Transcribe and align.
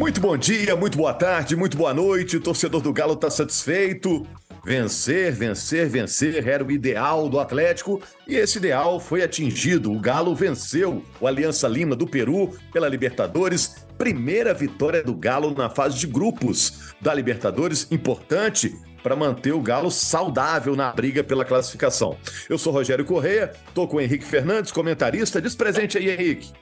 Muito 0.00 0.18
bom 0.18 0.36
dia, 0.36 0.76
muito 0.76 0.98
boa 0.98 1.14
tarde, 1.14 1.56
muito 1.56 1.76
boa 1.76 1.94
noite. 1.94 2.36
O 2.36 2.40
torcedor 2.40 2.80
do 2.80 2.92
Galo 2.92 3.14
está 3.14 3.30
satisfeito. 3.30 4.26
Vencer, 4.64 5.32
vencer, 5.32 5.88
vencer 5.88 6.46
era 6.46 6.64
o 6.64 6.70
ideal 6.70 7.28
do 7.28 7.40
Atlético 7.40 8.00
e 8.28 8.36
esse 8.36 8.58
ideal 8.58 9.00
foi 9.00 9.22
atingido. 9.22 9.90
O 9.90 9.98
Galo 9.98 10.34
venceu 10.34 11.02
o 11.20 11.26
Aliança 11.26 11.66
Lima 11.66 11.96
do 11.96 12.06
Peru 12.06 12.56
pela 12.72 12.88
Libertadores. 12.88 13.86
Primeira 13.96 14.52
vitória 14.52 15.02
do 15.02 15.14
Galo 15.14 15.54
na 15.54 15.70
fase 15.70 15.98
de 15.98 16.06
grupos 16.06 16.94
da 17.00 17.14
Libertadores, 17.14 17.90
importante 17.90 18.74
para 19.02 19.16
manter 19.16 19.52
o 19.52 19.60
Galo 19.60 19.90
saudável 19.90 20.76
na 20.76 20.92
briga 20.92 21.24
pela 21.24 21.44
classificação. 21.44 22.18
Eu 22.48 22.58
sou 22.58 22.72
Rogério 22.72 23.04
Correia, 23.04 23.52
tô 23.74 23.88
com 23.88 23.96
o 23.96 24.00
Henrique 24.00 24.24
Fernandes, 24.24 24.70
comentarista. 24.72 25.40
Diz 25.40 25.54
presente 25.54 25.96
aí, 25.96 26.10
Henrique. 26.10 26.52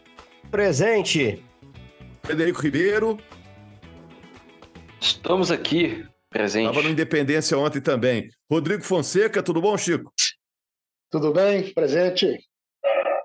Presente. 0.51 1.45
Frederico 2.23 2.61
Ribeiro. 2.61 3.19
Estamos 5.01 5.51
aqui, 5.51 6.05
presente. 6.29 6.69
Estava 6.69 6.83
no 6.83 6.91
Independência 6.91 7.59
ontem 7.59 7.81
também. 7.81 8.29
Rodrigo 8.51 8.83
Fonseca, 8.83 9.43
tudo 9.43 9.61
bom, 9.61 9.77
Chico? 9.77 10.13
Tudo 11.11 11.33
bem, 11.33 11.73
presente. 11.73 12.39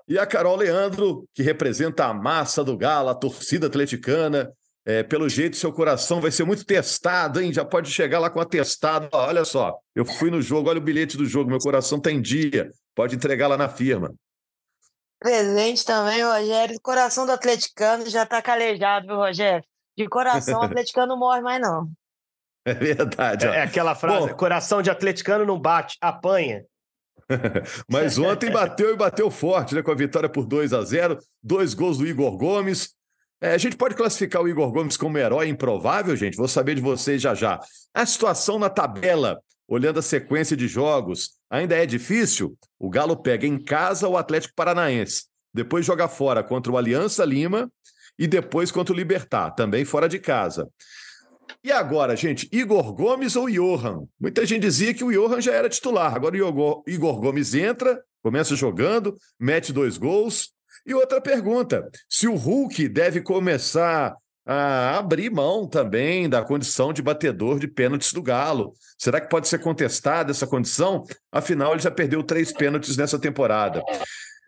E 0.06 0.18
a 0.18 0.26
Carol 0.26 0.56
Leandro, 0.56 1.26
que 1.34 1.42
representa 1.42 2.06
a 2.06 2.14
massa 2.14 2.62
do 2.62 2.76
Galo, 2.76 3.08
a 3.08 3.14
torcida 3.14 3.66
atleticana. 3.66 4.52
É, 4.86 5.02
pelo 5.02 5.26
jeito, 5.30 5.56
seu 5.56 5.72
coração 5.72 6.20
vai 6.20 6.30
ser 6.30 6.44
muito 6.44 6.64
testado, 6.64 7.40
hein? 7.40 7.50
Já 7.50 7.64
pode 7.64 7.90
chegar 7.90 8.18
lá 8.18 8.28
com 8.28 8.38
atestado. 8.38 9.08
Olha 9.12 9.42
só, 9.44 9.78
eu 9.94 10.04
fui 10.04 10.30
no 10.30 10.42
jogo, 10.42 10.68
olha 10.68 10.78
o 10.78 10.82
bilhete 10.82 11.16
do 11.16 11.24
jogo, 11.24 11.48
meu 11.48 11.58
coração 11.58 11.98
tem 11.98 12.16
tá 12.16 12.22
dia. 12.22 12.70
Pode 12.94 13.16
entregar 13.16 13.48
lá 13.48 13.56
na 13.56 13.68
firma. 13.68 14.14
Presente 15.18 15.86
também, 15.86 16.22
Rogério. 16.22 16.78
Coração 16.82 17.24
do 17.24 17.32
atleticano 17.32 18.08
já 18.10 18.26
tá 18.26 18.42
calejado, 18.42 19.06
viu, 19.06 19.16
Rogério? 19.16 19.64
De 19.96 20.06
coração, 20.06 20.60
o 20.60 20.64
atleticano 20.64 21.08
não 21.08 21.18
morre 21.18 21.40
mais, 21.40 21.62
não. 21.62 21.88
É 22.66 22.72
verdade. 22.72 23.46
É, 23.46 23.56
é 23.56 23.62
aquela 23.62 23.94
frase: 23.94 24.28
Bom, 24.28 24.34
coração 24.34 24.80
de 24.80 24.90
atleticano 24.90 25.44
não 25.44 25.60
bate, 25.60 25.98
apanha. 26.00 26.64
Mas 27.88 28.18
ontem 28.18 28.50
bateu 28.50 28.92
e 28.92 28.96
bateu 28.96 29.30
forte, 29.30 29.74
né? 29.74 29.82
Com 29.82 29.90
a 29.90 29.94
vitória 29.94 30.28
por 30.28 30.46
2 30.46 30.72
a 30.72 30.82
0 30.82 31.18
dois 31.42 31.74
gols 31.74 31.98
do 31.98 32.06
Igor 32.06 32.36
Gomes. 32.36 32.94
É, 33.40 33.52
a 33.52 33.58
gente 33.58 33.76
pode 33.76 33.94
classificar 33.94 34.42
o 34.42 34.48
Igor 34.48 34.70
Gomes 34.72 34.96
como 34.96 35.18
herói 35.18 35.48
improvável, 35.48 36.16
gente? 36.16 36.36
Vou 36.36 36.48
saber 36.48 36.74
de 36.74 36.80
vocês 36.80 37.20
já 37.20 37.34
já. 37.34 37.60
A 37.92 38.06
situação 38.06 38.58
na 38.58 38.70
tabela, 38.70 39.38
olhando 39.68 39.98
a 39.98 40.02
sequência 40.02 40.56
de 40.56 40.66
jogos, 40.66 41.32
ainda 41.50 41.76
é 41.76 41.84
difícil? 41.84 42.56
O 42.78 42.88
Galo 42.88 43.16
pega 43.16 43.46
em 43.46 43.62
casa 43.62 44.08
o 44.08 44.16
Atlético 44.16 44.54
Paranaense, 44.54 45.24
depois 45.52 45.84
joga 45.84 46.08
fora 46.08 46.42
contra 46.42 46.72
o 46.72 46.78
Aliança 46.78 47.24
Lima 47.24 47.70
e 48.18 48.26
depois 48.26 48.70
contra 48.70 48.94
o 48.94 48.96
Libertar, 48.96 49.50
também 49.50 49.84
fora 49.84 50.08
de 50.08 50.18
casa. 50.18 50.68
E 51.62 51.72
agora, 51.72 52.14
gente, 52.14 52.48
Igor 52.52 52.92
Gomes 52.92 53.36
ou 53.36 53.50
Johan? 53.50 54.06
Muita 54.20 54.44
gente 54.44 54.62
dizia 54.62 54.92
que 54.92 55.04
o 55.04 55.10
Johan 55.10 55.40
já 55.40 55.52
era 55.52 55.68
titular. 55.68 56.14
Agora 56.14 56.36
o 56.36 56.82
Igor 56.86 57.20
Gomes 57.20 57.54
entra, 57.54 58.02
começa 58.22 58.54
jogando, 58.54 59.16
mete 59.38 59.72
dois 59.72 59.96
gols. 59.96 60.50
E 60.86 60.94
outra 60.94 61.20
pergunta: 61.20 61.88
se 62.08 62.28
o 62.28 62.34
Hulk 62.34 62.88
deve 62.88 63.20
começar 63.22 64.14
a 64.46 64.98
abrir 64.98 65.30
mão 65.30 65.66
também 65.66 66.28
da 66.28 66.42
condição 66.42 66.92
de 66.92 67.00
batedor 67.00 67.58
de 67.58 67.66
pênaltis 67.66 68.12
do 68.12 68.22
Galo. 68.22 68.74
Será 68.98 69.20
que 69.20 69.28
pode 69.28 69.48
ser 69.48 69.58
contestada 69.58 70.30
essa 70.30 70.46
condição? 70.46 71.04
Afinal, 71.32 71.72
ele 71.72 71.82
já 71.82 71.90
perdeu 71.90 72.22
três 72.22 72.52
pênaltis 72.52 72.96
nessa 72.96 73.18
temporada. 73.18 73.82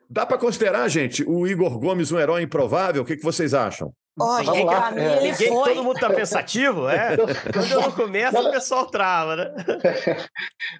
Dá 0.08 0.26
para 0.26 0.38
considerar, 0.38 0.86
gente, 0.88 1.24
o 1.26 1.46
Igor 1.46 1.78
Gomes 1.78 2.12
um 2.12 2.18
herói 2.18 2.42
improvável? 2.42 3.02
O 3.02 3.04
que, 3.04 3.16
que 3.16 3.24
vocês 3.24 3.54
acham? 3.54 3.92
Oh, 4.18 4.42
Vamos 4.42 4.64
lá. 4.64 4.90
Mim, 4.90 5.00
é. 5.02 5.20
Ninguém, 5.20 5.48
todo 5.48 5.84
mundo 5.84 6.00
tá 6.00 6.08
pensativo, 6.08 6.88
é? 6.88 7.16
Quando 7.52 7.70
eu 7.70 7.80
não 7.82 7.92
começo, 7.92 8.38
o 8.38 8.50
pessoal 8.50 8.86
trava, 8.86 9.36
né? 9.36 9.54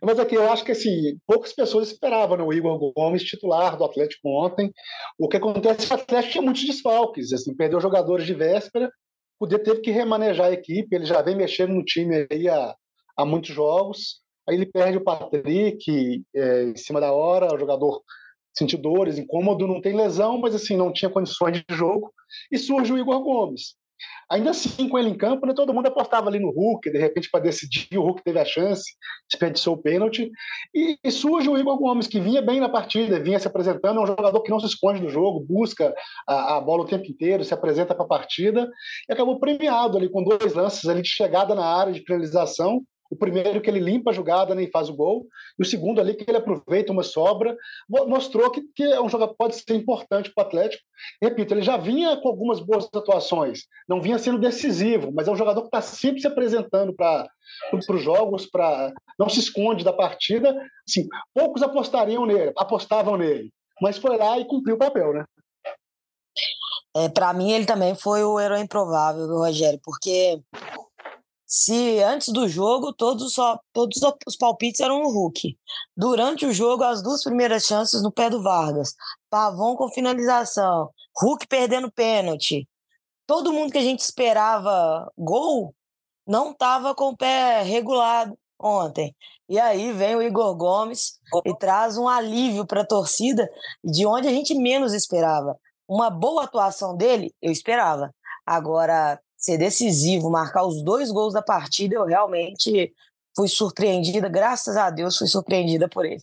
Mas 0.03 0.19
aqui 0.19 0.35
eu 0.35 0.51
acho 0.51 0.65
que 0.65 0.73
assim, 0.73 1.19
poucas 1.27 1.53
pessoas 1.53 1.89
esperavam 1.89 2.39
né, 2.39 2.43
o 2.43 2.53
Igor 2.53 2.79
Gomes 2.97 3.23
titular 3.23 3.77
do 3.77 3.85
Atlético 3.85 4.29
ontem. 4.29 4.73
O 5.19 5.29
que 5.29 5.37
acontece 5.37 5.85
é 5.85 5.87
que 5.87 5.93
o 5.93 5.97
Atlético 5.97 6.33
tinha 6.33 6.43
muitos 6.43 6.65
desfalques, 6.65 7.33
assim, 7.33 7.55
perdeu 7.55 7.79
jogadores 7.79 8.25
de 8.25 8.33
véspera, 8.33 8.91
o 9.39 9.47
D 9.47 9.59
teve 9.59 9.81
que 9.81 9.91
remanejar 9.91 10.47
a 10.47 10.53
equipe, 10.53 10.95
ele 10.95 11.05
já 11.05 11.21
vem 11.21 11.37
mexendo 11.37 11.75
no 11.75 11.85
time 11.85 12.27
aí 12.31 12.49
há, 12.49 12.75
há 13.17 13.25
muitos 13.27 13.55
jogos. 13.55 14.23
Aí 14.49 14.55
ele 14.55 14.67
perde 14.67 14.97
o 14.97 15.05
Patrick 15.05 16.25
é, 16.35 16.63
em 16.65 16.77
cima 16.77 17.01
da 17.01 17.13
hora, 17.13 17.55
o 17.55 17.59
jogador 17.59 18.01
sentiu 18.57 18.79
dores, 18.79 19.19
incômodo, 19.19 19.67
não 19.67 19.81
tem 19.81 19.95
lesão, 19.95 20.39
mas 20.39 20.55
assim, 20.55 20.77
não 20.77 20.93
tinha 20.93 21.11
condições 21.11 21.53
de 21.53 21.75
jogo. 21.75 22.13
E 22.51 22.59
surge 22.59 22.93
o 22.93 22.99
Igor 22.99 23.23
Gomes. 23.23 23.77
Ainda 24.31 24.51
assim, 24.51 24.89
com 24.89 24.99
ele 24.99 25.09
em 25.09 25.17
campo, 25.17 25.47
né, 25.47 25.55
todo 25.55 25.73
mundo 25.73 25.87
apostava 25.87 26.29
ali 26.29 26.41
no 26.41 26.51
Hulk, 26.51 26.91
de 26.91 26.99
repente, 26.99 27.31
para 27.31 27.45
decidir, 27.45 27.97
o 27.97 28.03
Hulk 28.03 28.23
teve 28.25 28.39
a 28.39 28.45
chance, 28.45 28.85
desperdiçou 29.31 29.75
o 29.75 29.79
pênalti. 29.79 30.31
E, 30.75 30.99
surge 31.11 31.49
o 31.49 31.57
Igor 31.57 31.79
Gomes, 31.79 32.07
que 32.07 32.21
vinha 32.21 32.43
bem 32.43 32.61
na 32.61 32.69
partida, 32.69 33.23
vinha 33.23 33.39
se 33.39 33.47
apresentando, 33.47 34.01
é 34.01 34.03
um 34.03 34.07
jogador 34.07 34.43
que 34.43 34.51
não 34.51 34.61
se 34.61 34.67
esconde 34.67 35.01
do 35.01 35.09
jogo, 35.09 35.41
busca 35.41 35.95
a, 36.27 36.57
a 36.57 36.61
bola 36.61 36.83
o 36.83 36.87
tempo 36.87 37.07
inteiro, 37.07 37.45
se 37.45 37.55
apresenta 37.55 37.95
para 37.95 38.05
a 38.05 38.09
partida, 38.09 38.69
e 39.09 39.13
acabou 39.13 39.39
premiado 39.39 39.97
ali 39.97 40.09
com 40.09 40.25
dois 40.25 40.53
lances 40.55 40.87
ali 40.89 41.03
de 41.03 41.09
chegada 41.09 41.55
na 41.55 41.65
área 41.65 41.93
de 41.93 42.01
finalização, 42.01 42.83
o 43.11 43.17
primeiro 43.17 43.61
que 43.61 43.71
ele 43.71 43.81
limpa 43.81 44.11
a 44.11 44.15
jogada 44.15 44.55
nem 44.55 44.71
faz 44.71 44.89
o 44.89 44.95
gol, 44.95 45.27
e 45.59 45.63
o 45.63 45.67
segundo 45.67 46.01
ali 46.01 46.15
que 46.15 46.29
ele 46.29 46.39
aproveita 46.39 46.93
uma 46.93 47.03
sobra, 47.03 47.57
mostrou 47.89 48.51
que, 48.51 48.63
que 48.75 48.83
é 48.83 49.01
um 49.01 49.09
jogador 49.09 49.35
pode 49.35 49.57
ser 49.57 49.75
importante 49.75 50.33
para 50.35 50.45
o 50.45 50.47
Atlético. 50.47 50.83
Repito, 51.23 51.55
ele 51.55 51.63
já 51.63 51.77
vinha 51.77 52.17
com 52.17 52.29
algumas 52.29 52.61
boas 52.61 52.89
atuações, 52.93 53.65
não 53.89 54.01
vinha 54.01 54.19
sendo 54.19 54.39
decisivo, 54.39 55.13
mas 55.13 55.29
é 55.29 55.31
um 55.31 55.37
jogador 55.37 55.63
que 55.63 55.69
está 55.69 55.81
sempre 55.81 56.21
se 56.21 56.27
apresentando 56.27 56.95
para 56.95 57.29
os 57.73 58.03
jogos, 58.03 58.47
para 58.47 58.93
não 59.19 59.29
se 59.29 59.41
esconde 59.41 59.85
da 59.85 59.93
partida. 59.93 60.57
Assim, 60.89 61.09
poucos 61.35 61.63
apostariam 61.63 62.27
nele, 62.27 62.53
apostavam 62.57 63.17
nele, 63.17 63.53
mas 63.81 63.99
foi 63.99 64.17
lá 64.17 64.39
e 64.39 64.45
cumpriu 64.45 64.77
o 64.77 64.79
papel, 64.79 65.13
né? 65.13 65.25
É, 66.97 67.11
para 67.11 67.33
mim 67.35 67.51
ele 67.53 67.67
também 67.67 67.95
foi 67.95 68.25
o 68.25 68.41
herói 68.41 68.61
improvável, 68.61 69.27
Rogério, 69.27 69.79
porque 69.85 70.41
se 71.47 72.03
antes 72.03 72.29
do 72.31 72.49
jogo 72.49 72.93
todos, 72.93 73.33
só, 73.33 73.59
todos 73.73 74.01
os 74.27 74.37
palpites 74.37 74.81
eram 74.81 75.03
no 75.03 75.11
Hulk. 75.11 75.57
Durante 75.97 76.45
o 76.45 76.53
jogo, 76.53 76.83
as 76.83 77.03
duas 77.03 77.23
primeiras 77.23 77.65
chances 77.65 78.03
no 78.03 78.11
pé 78.11 78.29
do 78.29 78.43
Vargas. 78.43 78.95
Pavon 79.31 79.77
com 79.77 79.89
finalização. 79.89 80.91
Hulk 81.17 81.47
perdendo 81.47 81.93
pênalti. 81.93 82.69
Todo 83.27 83.53
mundo 83.53 83.71
que 83.71 83.79
a 83.79 83.83
gente 83.83 84.01
esperava 84.01 85.11
gol 85.17 85.75
não 86.27 86.51
estava 86.51 86.95
com 86.95 87.11
o 87.11 87.17
pé 87.17 87.63
regulado 87.63 88.37
ontem. 88.59 89.15
E 89.49 89.61
aí 89.61 89.93
vem 89.93 90.17
o 90.17 90.23
Igor 90.23 90.57
Gomes 90.57 91.19
e 91.45 91.57
traz 91.57 91.97
um 91.97 92.09
alívio 92.09 92.67
para 92.67 92.81
a 92.81 92.87
torcida 92.87 93.49
de 93.85 94.05
onde 94.05 94.27
a 94.27 94.33
gente 94.33 94.55
menos 94.55 94.93
esperava. 94.93 95.57
Uma 95.89 96.11
boa 96.11 96.45
atuação 96.45 96.97
dele, 96.97 97.33
eu 97.41 97.53
esperava. 97.53 98.13
Agora, 98.45 99.21
ser 99.47 99.59
decisivo, 99.59 100.29
marcar 100.29 100.67
os 100.67 100.83
dois 100.83 101.11
gols 101.13 101.33
da 101.33 101.41
partida, 101.41 101.95
eu 101.95 102.05
realmente 102.05 102.93
fui 103.35 103.47
surpreendida, 103.47 104.29
graças 104.29 104.77
a 104.77 104.91
Deus 104.91 105.17
fui 105.17 105.29
surpreendida 105.29 105.89
por 105.89 106.05
ele. 106.05 106.23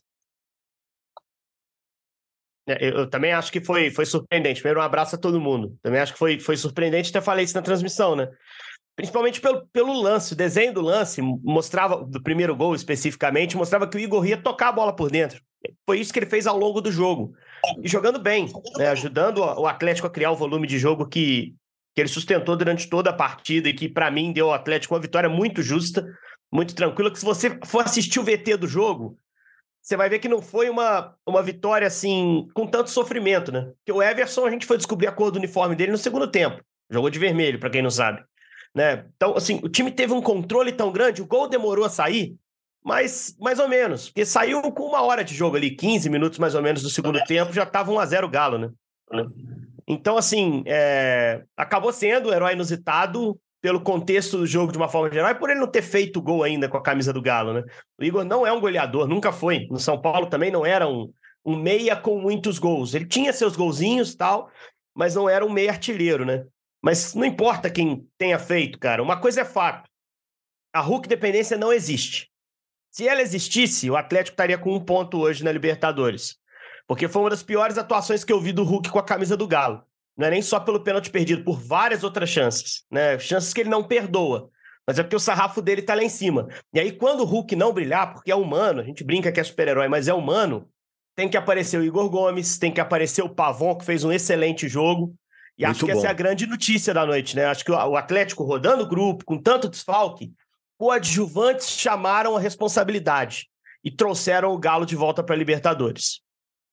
É, 2.67 2.89
eu 2.89 3.09
também 3.09 3.31
acho 3.31 3.51
que 3.51 3.61
foi, 3.61 3.91
foi 3.91 4.05
surpreendente. 4.05 4.61
Primeiro, 4.61 4.81
um 4.81 4.83
abraço 4.83 5.15
a 5.15 5.19
todo 5.19 5.39
mundo. 5.39 5.77
Também 5.81 6.01
acho 6.01 6.13
que 6.13 6.19
foi, 6.19 6.39
foi 6.39 6.57
surpreendente, 6.57 7.09
até 7.09 7.21
falei 7.21 7.45
isso 7.45 7.55
na 7.55 7.61
transmissão, 7.61 8.15
né? 8.15 8.29
Principalmente 8.95 9.41
pelo, 9.41 9.65
pelo 9.67 10.01
lance, 10.01 10.33
o 10.33 10.35
desenho 10.35 10.73
do 10.73 10.81
lance 10.81 11.21
mostrava, 11.21 12.05
do 12.05 12.21
primeiro 12.21 12.55
gol 12.55 12.75
especificamente, 12.75 13.57
mostrava 13.57 13.87
que 13.87 13.97
o 13.97 13.99
Igor 13.99 14.25
ia 14.25 14.37
tocar 14.37 14.69
a 14.69 14.73
bola 14.73 14.95
por 14.95 15.09
dentro. 15.09 15.41
Foi 15.85 15.99
isso 15.99 16.11
que 16.11 16.19
ele 16.19 16.25
fez 16.25 16.45
ao 16.45 16.57
longo 16.57 16.79
do 16.79 16.91
jogo. 16.91 17.33
E 17.81 17.87
jogando 17.87 18.19
bem, 18.19 18.47
né? 18.77 18.89
ajudando 18.89 19.39
o 19.39 19.65
Atlético 19.65 20.07
a 20.07 20.11
criar 20.11 20.31
o 20.31 20.35
volume 20.35 20.67
de 20.67 20.77
jogo 20.77 21.07
que, 21.07 21.55
que 21.95 22.01
ele 22.01 22.09
sustentou 22.09 22.55
durante 22.55 22.89
toda 22.89 23.11
a 23.11 23.13
partida 23.13 23.69
e 23.69 23.73
que, 23.73 23.87
para 23.87 24.09
mim, 24.09 24.33
deu 24.33 24.47
ao 24.47 24.53
Atlético 24.53 24.93
uma 24.93 25.01
vitória 25.01 25.29
muito 25.29 25.61
justa, 25.61 26.05
muito 26.51 26.73
tranquila. 26.73 27.11
Que 27.11 27.19
se 27.19 27.25
você 27.25 27.57
for 27.65 27.83
assistir 27.83 28.19
o 28.19 28.23
VT 28.23 28.57
do 28.57 28.67
jogo, 28.67 29.17
você 29.81 29.95
vai 29.95 30.09
ver 30.09 30.19
que 30.19 30.29
não 30.29 30.41
foi 30.41 30.69
uma, 30.69 31.13
uma 31.27 31.43
vitória 31.43 31.85
assim, 31.85 32.47
com 32.53 32.65
tanto 32.65 32.89
sofrimento, 32.89 33.51
né? 33.51 33.71
Porque 33.77 33.91
o 33.91 34.01
Everson, 34.01 34.45
a 34.45 34.49
gente 34.49 34.65
foi 34.65 34.77
descobrir 34.77 35.07
a 35.07 35.11
cor 35.11 35.29
do 35.29 35.37
uniforme 35.37 35.75
dele 35.75 35.91
no 35.91 35.97
segundo 35.97 36.27
tempo. 36.27 36.63
Jogou 36.89 37.09
de 37.09 37.19
vermelho, 37.19 37.59
para 37.59 37.69
quem 37.69 37.81
não 37.81 37.91
sabe. 37.91 38.23
Né? 38.73 39.05
Então, 39.15 39.35
assim, 39.35 39.59
o 39.61 39.69
time 39.69 39.91
teve 39.91 40.13
um 40.13 40.21
controle 40.21 40.71
tão 40.71 40.91
grande, 40.91 41.21
o 41.21 41.27
gol 41.27 41.47
demorou 41.47 41.85
a 41.85 41.89
sair, 41.89 42.35
mas 42.83 43.35
mais 43.39 43.59
ou 43.59 43.67
menos, 43.67 44.07
porque 44.07 44.25
saiu 44.25 44.61
com 44.71 44.83
uma 44.83 45.01
hora 45.03 45.23
de 45.23 45.35
jogo 45.35 45.55
ali, 45.55 45.71
15 45.71 46.09
minutos 46.09 46.39
mais 46.39 46.55
ou 46.55 46.61
menos 46.61 46.81
do 46.81 46.89
segundo 46.89 47.23
tempo, 47.25 47.53
já 47.53 47.63
estava 47.63 47.91
1 47.91 47.99
a 47.99 48.05
0 48.05 48.29
Galo, 48.29 48.57
né? 48.57 48.69
Então, 49.87 50.17
assim, 50.17 50.63
é... 50.65 51.43
acabou 51.57 51.91
sendo 51.91 52.29
o 52.29 52.33
herói 52.33 52.53
inusitado 52.53 53.39
pelo 53.61 53.81
contexto 53.81 54.37
do 54.37 54.45
jogo 54.45 54.73
de 54.73 54.77
uma 54.77 54.89
forma 54.89 55.09
geral 55.09 55.31
e 55.31 55.35
por 55.35 55.49
ele 55.49 55.59
não 55.59 55.71
ter 55.71 55.81
feito 55.81 56.21
gol 56.21 56.43
ainda 56.43 56.67
com 56.67 56.75
a 56.75 56.83
camisa 56.83 57.13
do 57.13 57.21
Galo, 57.21 57.53
né? 57.53 57.63
O 57.97 58.03
Igor 58.03 58.25
não 58.25 58.45
é 58.45 58.51
um 58.51 58.59
goleador, 58.59 59.07
nunca 59.07 59.31
foi. 59.31 59.67
No 59.71 59.79
São 59.79 60.01
Paulo 60.01 60.27
também 60.27 60.51
não 60.51 60.65
era 60.65 60.85
um, 60.85 61.09
um 61.45 61.55
meia 61.55 61.95
com 61.95 62.19
muitos 62.19 62.59
gols. 62.59 62.93
Ele 62.93 63.05
tinha 63.05 63.31
seus 63.31 63.55
golzinhos 63.55 64.15
tal, 64.15 64.51
mas 64.93 65.15
não 65.15 65.29
era 65.29 65.45
um 65.45 65.49
meia 65.49 65.71
artilheiro, 65.71 66.25
né? 66.25 66.45
Mas 66.81 67.13
não 67.13 67.23
importa 67.23 67.69
quem 67.69 68.05
tenha 68.17 68.37
feito, 68.37 68.77
cara. 68.77 69.01
Uma 69.01 69.19
coisa 69.19 69.41
é 69.41 69.45
fato. 69.45 69.89
A 70.73 70.81
Hulk 70.81 71.07
dependência 71.07 71.57
não 71.57 71.71
existe. 71.71 72.29
Se 72.91 73.07
ela 73.07 73.21
existisse, 73.21 73.89
o 73.89 73.95
Atlético 73.95 74.33
estaria 74.33 74.57
com 74.57 74.75
um 74.75 74.83
ponto 74.83 75.19
hoje 75.19 75.41
na 75.41 75.51
Libertadores. 75.53 76.35
Porque 76.93 77.07
foi 77.07 77.23
uma 77.23 77.31
das 77.31 77.41
piores 77.41 77.75
atuações 77.75 78.23
que 78.23 78.31
eu 78.31 78.39
vi 78.39 78.51
do 78.51 78.63
Hulk 78.63 78.91
com 78.91 78.99
a 78.99 79.03
camisa 79.03 79.35
do 79.35 79.47
Galo. 79.47 79.81
Não 80.15 80.27
é 80.27 80.29
nem 80.29 80.43
só 80.43 80.59
pelo 80.59 80.79
pênalti 80.79 81.09
perdido, 81.09 81.43
por 81.43 81.59
várias 81.59 82.03
outras 82.03 82.29
chances. 82.29 82.83
Né? 82.91 83.17
Chances 83.17 83.51
que 83.51 83.61
ele 83.61 83.69
não 83.69 83.83
perdoa. 83.83 84.51
Mas 84.85 84.99
é 84.99 85.01
porque 85.01 85.15
o 85.15 85.19
sarrafo 85.19 85.59
dele 85.59 85.81
tá 85.81 85.95
lá 85.95 86.03
em 86.03 86.09
cima. 86.09 86.47
E 86.71 86.79
aí, 86.79 86.91
quando 86.91 87.21
o 87.21 87.25
Hulk 87.25 87.55
não 87.55 87.73
brilhar, 87.73 88.13
porque 88.13 88.31
é 88.31 88.35
humano, 88.35 88.79
a 88.79 88.83
gente 88.83 89.03
brinca 89.03 89.31
que 89.31 89.39
é 89.39 89.43
super-herói, 89.43 89.87
mas 89.87 90.07
é 90.07 90.13
humano, 90.13 90.69
tem 91.15 91.27
que 91.27 91.35
aparecer 91.35 91.79
o 91.79 91.83
Igor 91.83 92.07
Gomes, 92.11 92.59
tem 92.59 92.71
que 92.71 92.79
aparecer 92.79 93.23
o 93.23 93.29
Pavon, 93.29 93.75
que 93.75 93.85
fez 93.85 94.03
um 94.03 94.11
excelente 94.11 94.67
jogo. 94.67 95.15
E 95.57 95.65
Muito 95.65 95.71
acho 95.71 95.85
que 95.87 95.91
bom. 95.93 95.97
essa 95.97 96.07
é 96.07 96.11
a 96.11 96.13
grande 96.13 96.45
notícia 96.45 96.93
da 96.93 97.07
noite, 97.07 97.35
né? 97.35 97.45
Acho 97.45 97.65
que 97.65 97.71
o 97.71 97.95
Atlético 97.95 98.43
rodando 98.43 98.83
o 98.83 98.87
grupo, 98.87 99.25
com 99.25 99.41
tanto 99.41 99.67
desfalque, 99.67 100.31
coadjuvantes 100.77 101.71
chamaram 101.71 102.37
a 102.37 102.39
responsabilidade 102.39 103.47
e 103.83 103.89
trouxeram 103.89 104.53
o 104.53 104.59
Galo 104.59 104.85
de 104.85 104.95
volta 104.95 105.23
para 105.23 105.33
a 105.33 105.37
Libertadores. 105.37 106.22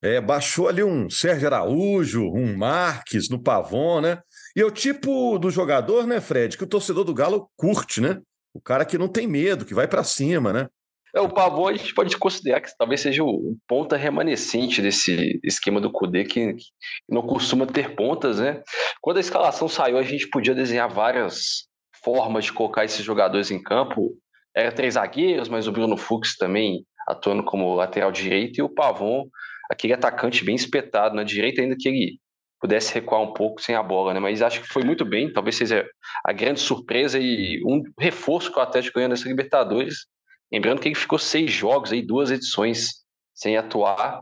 É, 0.02 0.20
baixou 0.20 0.68
ali 0.68 0.82
um 0.82 1.10
Sérgio 1.10 1.46
Araújo, 1.46 2.24
um 2.24 2.56
Marques 2.56 3.28
no 3.28 3.42
Pavon, 3.42 4.00
né? 4.00 4.18
E 4.56 4.60
é 4.60 4.64
o 4.64 4.70
tipo 4.70 5.38
do 5.38 5.50
jogador, 5.50 6.06
né, 6.06 6.20
Fred, 6.20 6.56
que 6.56 6.64
o 6.64 6.68
torcedor 6.68 7.04
do 7.04 7.14
Galo 7.14 7.50
curte, 7.56 8.00
né? 8.00 8.18
O 8.54 8.60
cara 8.60 8.84
que 8.84 8.96
não 8.96 9.08
tem 9.08 9.26
medo, 9.26 9.64
que 9.64 9.74
vai 9.74 9.86
para 9.86 10.02
cima, 10.02 10.52
né? 10.52 10.68
É, 11.14 11.20
o 11.20 11.28
Pavon 11.28 11.68
a 11.68 11.74
gente 11.74 11.92
pode 11.92 12.16
considerar 12.16 12.60
que 12.60 12.70
talvez 12.78 13.00
seja 13.00 13.22
o 13.24 13.56
ponta 13.66 13.96
remanescente 13.96 14.80
desse 14.80 15.40
esquema 15.44 15.80
do 15.80 15.90
Cudê, 15.90 16.24
que, 16.24 16.54
que 16.54 16.64
não 17.08 17.22
costuma 17.22 17.66
ter 17.66 17.94
pontas, 17.94 18.38
né? 18.38 18.62
Quando 19.00 19.16
a 19.16 19.20
escalação 19.20 19.68
saiu, 19.68 19.98
a 19.98 20.02
gente 20.02 20.28
podia 20.28 20.54
desenhar 20.54 20.88
várias 20.88 21.68
formas 22.02 22.44
de 22.44 22.52
colocar 22.52 22.84
esses 22.84 23.04
jogadores 23.04 23.50
em 23.50 23.62
campo. 23.62 24.16
Era 24.54 24.72
três 24.72 24.94
zagueiros, 24.94 25.48
mas 25.48 25.66
o 25.66 25.72
Bruno 25.72 25.96
Fux 25.96 26.36
também 26.36 26.84
atuando 27.08 27.44
como 27.44 27.74
lateral 27.74 28.12
direito 28.12 28.58
e 28.58 28.62
o 28.62 28.68
Pavon, 28.68 29.24
aquele 29.70 29.92
atacante 29.92 30.44
bem 30.44 30.56
espetado 30.56 31.14
na 31.14 31.22
direita, 31.22 31.62
ainda 31.62 31.76
que 31.78 31.88
ele 31.88 32.18
pudesse 32.60 32.92
recuar 32.92 33.22
um 33.22 33.32
pouco 33.32 33.62
sem 33.62 33.74
a 33.74 33.82
bola, 33.82 34.12
né? 34.12 34.20
Mas 34.20 34.42
acho 34.42 34.60
que 34.60 34.68
foi 34.68 34.84
muito 34.84 35.04
bem, 35.04 35.32
talvez 35.32 35.56
seja 35.56 35.88
a 36.24 36.32
grande 36.32 36.60
surpresa 36.60 37.18
e 37.18 37.62
um 37.64 37.82
reforço 37.98 38.52
que 38.52 38.58
o 38.58 38.62
Atlético 38.62 38.96
ganhou 38.96 39.08
nessa 39.08 39.28
Libertadores. 39.28 40.06
Lembrando 40.52 40.80
que 40.80 40.88
ele 40.88 40.94
ficou 40.94 41.18
seis 41.18 41.50
jogos 41.50 41.92
aí, 41.92 42.02
duas 42.02 42.30
edições 42.30 43.04
sem 43.34 43.56
atuar. 43.56 44.20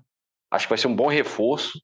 Acho 0.52 0.66
que 0.66 0.70
vai 0.70 0.78
ser 0.78 0.86
um 0.86 0.94
bom 0.94 1.08
reforço. 1.08 1.80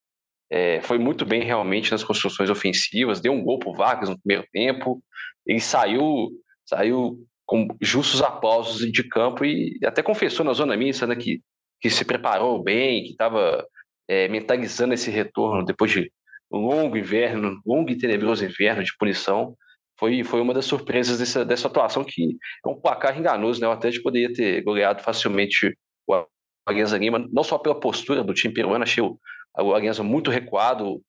É, 0.51 0.81
foi 0.83 0.99
muito 0.99 1.25
bem 1.25 1.43
realmente 1.43 1.91
nas 1.91 2.05
construções 2.05 2.51
ofensivas, 2.51 3.21
deu 3.21 3.33
um 3.33 3.43
gol 3.43 3.59
pro 3.59 3.73
Vargas 3.73 4.09
no 4.09 4.21
primeiro 4.21 4.47
tempo, 4.53 5.03
ele 5.47 5.59
saiu, 5.59 6.31
saiu 6.65 7.19
com 7.47 7.67
justos 7.81 8.23
aplausos 8.23 8.91
de 8.93 9.09
campo 9.09 9.45
e 9.45 9.79
até 9.85 10.03
confessou 10.03 10.45
na 10.45 10.53
zona 10.53 10.77
mista 10.77 11.07
né, 11.07 11.17
que, 11.17 11.41
que 11.85 11.91
se 11.91 12.03
preparou 12.03 12.63
bem, 12.63 13.03
que 13.03 13.11
estava 13.11 13.63
é, 14.09 14.27
mentalizando 14.29 14.95
esse 14.95 15.11
retorno 15.11 15.63
depois 15.63 15.91
de 15.91 16.11
um 16.51 16.61
longo 16.61 16.97
inverno, 16.97 17.61
longo 17.67 17.91
e 17.91 17.99
tenebroso 17.99 18.43
inverno 18.43 18.83
de 18.83 18.97
punição. 18.99 19.55
Foi, 20.01 20.25
foi 20.25 20.41
uma 20.41 20.55
das 20.55 20.65
surpresas 20.65 21.19
dessa, 21.19 21.45
dessa 21.45 21.69
atuação 21.69 22.03
que 22.03 22.39
é 22.65 22.69
um 22.71 22.81
placar 22.81 23.19
enganoso, 23.19 23.61
né? 23.61 23.69
O 23.69 23.73
Atlético 23.73 24.05
poderia 24.05 24.33
ter 24.33 24.63
goleado 24.63 25.03
facilmente 25.03 25.77
o 26.07 26.25
Alianza 26.67 26.97
Lima, 26.97 27.29
não 27.31 27.45
só 27.45 27.59
pela 27.59 27.79
postura 27.79 28.25
do 28.25 28.33
time 28.33 28.55
peruano, 28.55 28.83
achei 28.83 29.05
o, 29.05 29.21
o 29.61 29.75
Alianza 29.75 30.03
muito 30.03 30.31
recuado, 30.31 31.03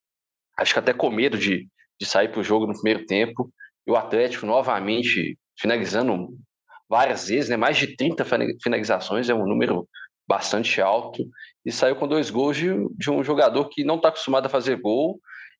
acho 0.57 0.73
que 0.73 0.79
até 0.79 0.91
com 0.91 1.09
medo 1.09 1.37
de, 1.37 1.69
de 1.97 2.05
sair 2.05 2.27
para 2.27 2.41
o 2.41 2.43
jogo 2.43 2.67
no 2.67 2.73
primeiro 2.73 3.05
tempo. 3.05 3.49
E 3.87 3.91
o 3.91 3.95
Atlético 3.95 4.45
novamente 4.45 5.37
finalizando 5.57 6.37
várias 6.89 7.29
vezes, 7.29 7.49
né? 7.49 7.55
mais 7.55 7.77
de 7.77 7.95
30 7.95 8.25
finalizações, 8.61 9.29
é 9.29 9.33
um 9.33 9.47
número 9.47 9.87
bastante 10.27 10.81
alto, 10.81 11.27
e 11.65 11.71
saiu 11.71 11.95
com 11.95 12.07
dois 12.07 12.29
gols 12.29 12.57
de, 12.57 12.69
de 12.97 13.11
um 13.11 13.23
jogador 13.23 13.69
que 13.69 13.83
não 13.83 13.95
está 13.95 14.09
acostumado 14.09 14.45
a 14.45 14.49
fazer 14.49 14.77
gol 14.77 15.19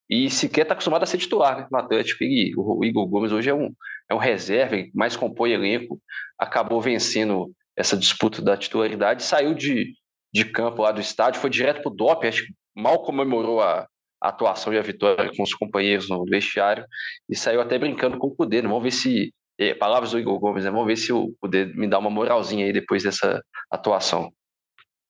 e 0.10 0.30
sequer 0.30 0.62
está 0.62 0.74
acostumado 0.74 1.04
a 1.04 1.06
ser 1.06 1.18
titular 1.18 1.58
né, 1.58 1.68
no 1.72 1.78
Atlético. 1.78 2.24
E 2.24 2.54
o, 2.56 2.84
Igor 2.84 3.08
Gomes 3.08 3.32
hoje 3.32 3.50
é 3.50 3.54
um, 3.54 3.74
é 4.10 4.14
um 4.14 4.20
reserva, 4.20 4.76
mais 4.94 5.16
compõe 5.16 5.52
elenco, 5.52 6.00
acabou 6.38 6.80
vencendo 6.80 7.52
essa 7.76 7.98
disputa 7.98 8.42
da 8.42 8.56
titularidade, 8.56 9.24
saiu 9.24 9.54
de, 9.54 9.94
de 10.34 10.46
campo 10.46 10.84
lá 10.84 10.92
do 10.92 11.02
estádio, 11.02 11.42
foi 11.42 11.50
direto 11.50 11.82
para 11.82 11.92
o 11.92 11.96
DOP, 11.96 12.28
acho 12.28 12.46
que 12.46 12.54
mal 12.76 13.02
comemorou 13.04 13.62
a, 13.62 13.88
a 14.22 14.30
atuação 14.30 14.74
e 14.74 14.78
a 14.78 14.82
vitória 14.82 15.32
com 15.36 15.44
os 15.44 15.54
companheiros 15.54 16.10
no 16.10 16.24
vestiário 16.26 16.86
e 17.30 17.36
saiu 17.36 17.62
até 17.62 17.78
brincando 17.78 18.18
com 18.18 18.28
o 18.28 18.36
Cudê. 18.36 18.62
Né? 18.62 18.68
Vamos 18.68 18.84
ver 18.84 18.92
se. 18.92 19.34
É, 19.58 19.74
palavras 19.74 20.12
do 20.12 20.20
Igor 20.20 20.38
Gomes, 20.38 20.66
né? 20.66 20.70
Vamos 20.70 20.86
ver 20.86 20.98
se 20.98 21.14
o 21.14 21.34
Cudê 21.40 21.64
me 21.64 21.88
dá 21.88 21.98
uma 21.98 22.10
moralzinha 22.10 22.66
aí 22.66 22.74
depois 22.74 23.04
dessa 23.04 23.42
atuação. 23.72 24.30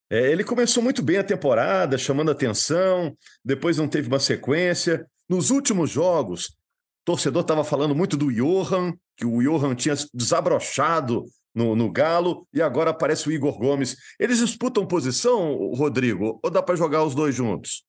É, 0.09 0.31
ele 0.31 0.43
começou 0.43 0.83
muito 0.83 1.01
bem 1.01 1.17
a 1.17 1.23
temporada, 1.23 1.97
chamando 1.97 2.31
atenção, 2.31 3.15
depois 3.43 3.77
não 3.77 3.87
teve 3.87 4.07
uma 4.07 4.19
sequência. 4.19 5.05
Nos 5.27 5.49
últimos 5.49 5.89
jogos, 5.89 6.47
o 6.47 7.05
torcedor 7.05 7.41
estava 7.41 7.63
falando 7.63 7.95
muito 7.95 8.15
do 8.15 8.31
Johan, 8.31 8.93
que 9.17 9.25
o 9.25 9.41
Johan 9.41 9.73
tinha 9.75 9.95
desabrochado 10.13 11.25
no, 11.53 11.75
no 11.75 11.91
Galo, 11.91 12.47
e 12.53 12.61
agora 12.61 12.91
aparece 12.91 13.27
o 13.27 13.31
Igor 13.31 13.57
Gomes. 13.57 13.95
Eles 14.19 14.39
disputam 14.39 14.85
posição, 14.85 15.55
Rodrigo, 15.73 16.39
ou 16.43 16.51
dá 16.51 16.61
para 16.61 16.75
jogar 16.75 17.03
os 17.03 17.15
dois 17.15 17.33
juntos? 17.33 17.83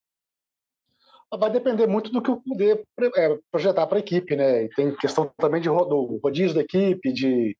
vai 1.39 1.51
depender 1.51 1.87
muito 1.87 2.11
do 2.11 2.23
que 2.23 2.31
o 2.31 2.41
poder 2.41 2.83
é, 3.17 3.39
projetar 3.51 3.87
para 3.87 3.99
a 3.99 4.01
equipe, 4.01 4.37
né? 4.37 4.65
E 4.65 4.69
tem 4.71 4.95
questão 4.97 5.31
também 5.37 5.61
de 5.61 5.69
rodízio 5.69 6.55
da 6.55 6.61
equipe, 6.61 7.13
de, 7.13 7.57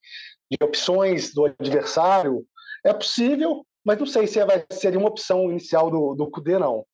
de 0.51 0.59
opções 0.65 1.35
do 1.35 1.45
adversário. 1.45 2.47
É 2.85 2.93
possível, 2.93 3.67
mas 3.87 3.99
não 3.99 4.07
sei 4.07 4.27
se 4.27 4.41
é, 4.41 4.45
vai, 4.45 4.65
seria 4.73 4.99
uma 4.99 5.09
opção 5.09 5.49
inicial 5.49 5.89
do, 5.89 6.15
do 6.17 6.29
Cudê, 6.29 6.59
não. 6.59 6.85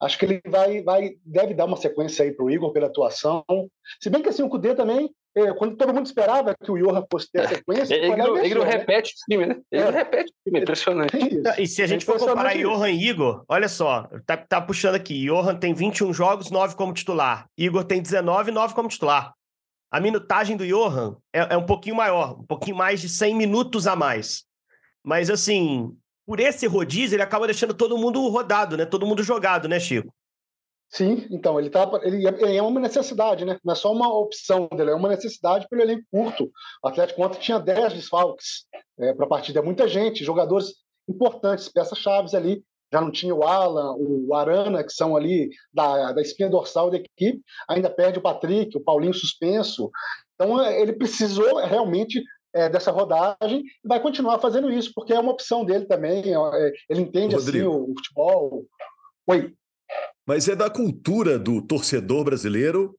Acho 0.00 0.18
que 0.18 0.24
ele 0.24 0.40
vai, 0.46 0.82
vai 0.82 1.10
deve 1.22 1.52
dar 1.52 1.66
uma 1.66 1.76
sequência 1.76 2.24
aí 2.24 2.32
para 2.32 2.46
o 2.46 2.50
Igor 2.50 2.72
pela 2.72 2.86
atuação. 2.86 3.44
Se 4.00 4.08
bem 4.08 4.22
que 4.22 4.30
assim, 4.30 4.42
o 4.42 4.48
Cudê 4.48 4.74
também 4.74 5.10
é, 5.36 5.52
quando 5.52 5.76
todo 5.76 5.92
mundo 5.92 6.06
esperava 6.06 6.56
que 6.56 6.72
o 6.72 6.78
Johan 6.78 7.04
fosse 7.10 7.30
ter 7.30 7.42
a 7.42 7.48
sequência. 7.48 7.94
ele, 7.94 8.16
não, 8.16 8.36
ele 8.38 8.54
não 8.54 8.64
né? 8.64 8.70
repete 8.70 9.12
o 9.12 9.30
time, 9.30 9.46
né? 9.46 9.60
Ele 9.70 9.82
é. 9.82 9.84
não 9.84 9.92
repete 9.92 10.32
o 10.32 10.44
time, 10.44 10.58
é 10.58 10.62
impressionante. 10.62 11.16
É 11.46 11.62
e 11.62 11.66
se 11.66 11.82
a 11.82 11.86
gente 11.86 12.04
for 12.04 12.18
comparar 12.18 12.56
Johan 12.56 12.90
e 12.90 13.08
Igor, 13.08 13.44
olha 13.46 13.68
só, 13.68 14.08
tá, 14.26 14.38
tá 14.38 14.60
puxando 14.60 14.94
aqui. 14.94 15.26
Johan 15.26 15.54
tem 15.56 15.74
21 15.74 16.12
jogos, 16.14 16.50
9 16.50 16.74
como 16.74 16.94
titular. 16.94 17.46
Igor 17.56 17.84
tem 17.84 18.00
19, 18.00 18.50
9 18.50 18.74
como 18.74 18.88
titular. 18.88 19.34
A 19.92 20.00
minutagem 20.00 20.56
do 20.56 20.66
Johan 20.66 21.16
é, 21.32 21.54
é 21.54 21.56
um 21.56 21.66
pouquinho 21.66 21.96
maior, 21.96 22.40
um 22.40 22.46
pouquinho 22.46 22.76
mais 22.76 23.00
de 23.00 23.08
100 23.08 23.34
minutos 23.34 23.86
a 23.86 23.94
mais. 23.94 24.44
Mas 25.04 25.30
assim, 25.30 25.96
por 26.30 26.38
esse 26.38 26.64
rodízio, 26.64 27.16
ele 27.16 27.24
acaba 27.24 27.44
deixando 27.44 27.74
todo 27.74 27.98
mundo 27.98 28.24
rodado, 28.28 28.76
né? 28.76 28.86
Todo 28.86 29.04
mundo 29.04 29.20
jogado, 29.20 29.66
né, 29.66 29.80
Chico? 29.80 30.14
Sim, 30.88 31.26
então, 31.28 31.58
ele, 31.58 31.68
tá, 31.68 31.90
ele, 32.04 32.24
é, 32.56 32.62
uma 32.62 32.78
necessidade, 32.78 33.44
né? 33.44 33.58
Não 33.64 33.72
é 33.72 33.74
só 33.74 33.92
uma 33.92 34.16
opção 34.16 34.68
dele, 34.68 34.92
é 34.92 34.94
uma 34.94 35.08
necessidade 35.08 35.66
pelo 35.68 35.82
elenco 35.82 36.04
curto. 36.08 36.48
O 36.84 36.86
Atlético 36.86 37.20
ontem 37.24 37.40
tinha 37.40 37.58
10 37.58 37.94
desfalques 37.94 38.64
é, 39.00 39.12
para 39.12 39.26
a 39.26 39.28
partida. 39.28 39.60
Muita 39.60 39.88
gente, 39.88 40.24
jogadores 40.24 40.74
importantes, 41.08 41.68
peças-chave 41.68 42.36
ali. 42.36 42.62
Já 42.92 43.00
não 43.00 43.10
tinha 43.10 43.34
o 43.34 43.42
Alan, 43.42 43.96
o 43.98 44.32
Arana, 44.32 44.84
que 44.84 44.92
são 44.92 45.16
ali 45.16 45.50
da, 45.74 46.12
da 46.12 46.22
espinha 46.22 46.48
dorsal 46.48 46.92
da 46.92 46.98
equipe. 46.98 47.42
Ainda 47.68 47.90
perde 47.90 48.20
o 48.20 48.22
Patrick, 48.22 48.76
o 48.76 48.84
Paulinho 48.84 49.14
suspenso. 49.14 49.90
Então, 50.36 50.62
é, 50.62 50.80
ele 50.80 50.92
precisou 50.92 51.56
realmente 51.56 52.22
é, 52.54 52.68
dessa 52.68 52.90
rodagem 52.90 53.64
e 53.84 53.88
vai 53.88 54.00
continuar 54.00 54.38
fazendo 54.38 54.70
isso, 54.70 54.92
porque 54.94 55.12
é 55.12 55.20
uma 55.20 55.32
opção 55.32 55.64
dele 55.64 55.86
também. 55.86 56.22
É, 56.34 56.72
ele 56.88 57.02
entende 57.02 57.36
assim 57.36 57.62
o, 57.62 57.90
o 57.90 57.94
futebol. 57.94 58.66
Oi 59.26 59.54
mas 60.26 60.48
é 60.48 60.54
da 60.54 60.70
cultura 60.70 61.38
do 61.38 61.60
torcedor 61.60 62.24
brasileiro 62.24 62.96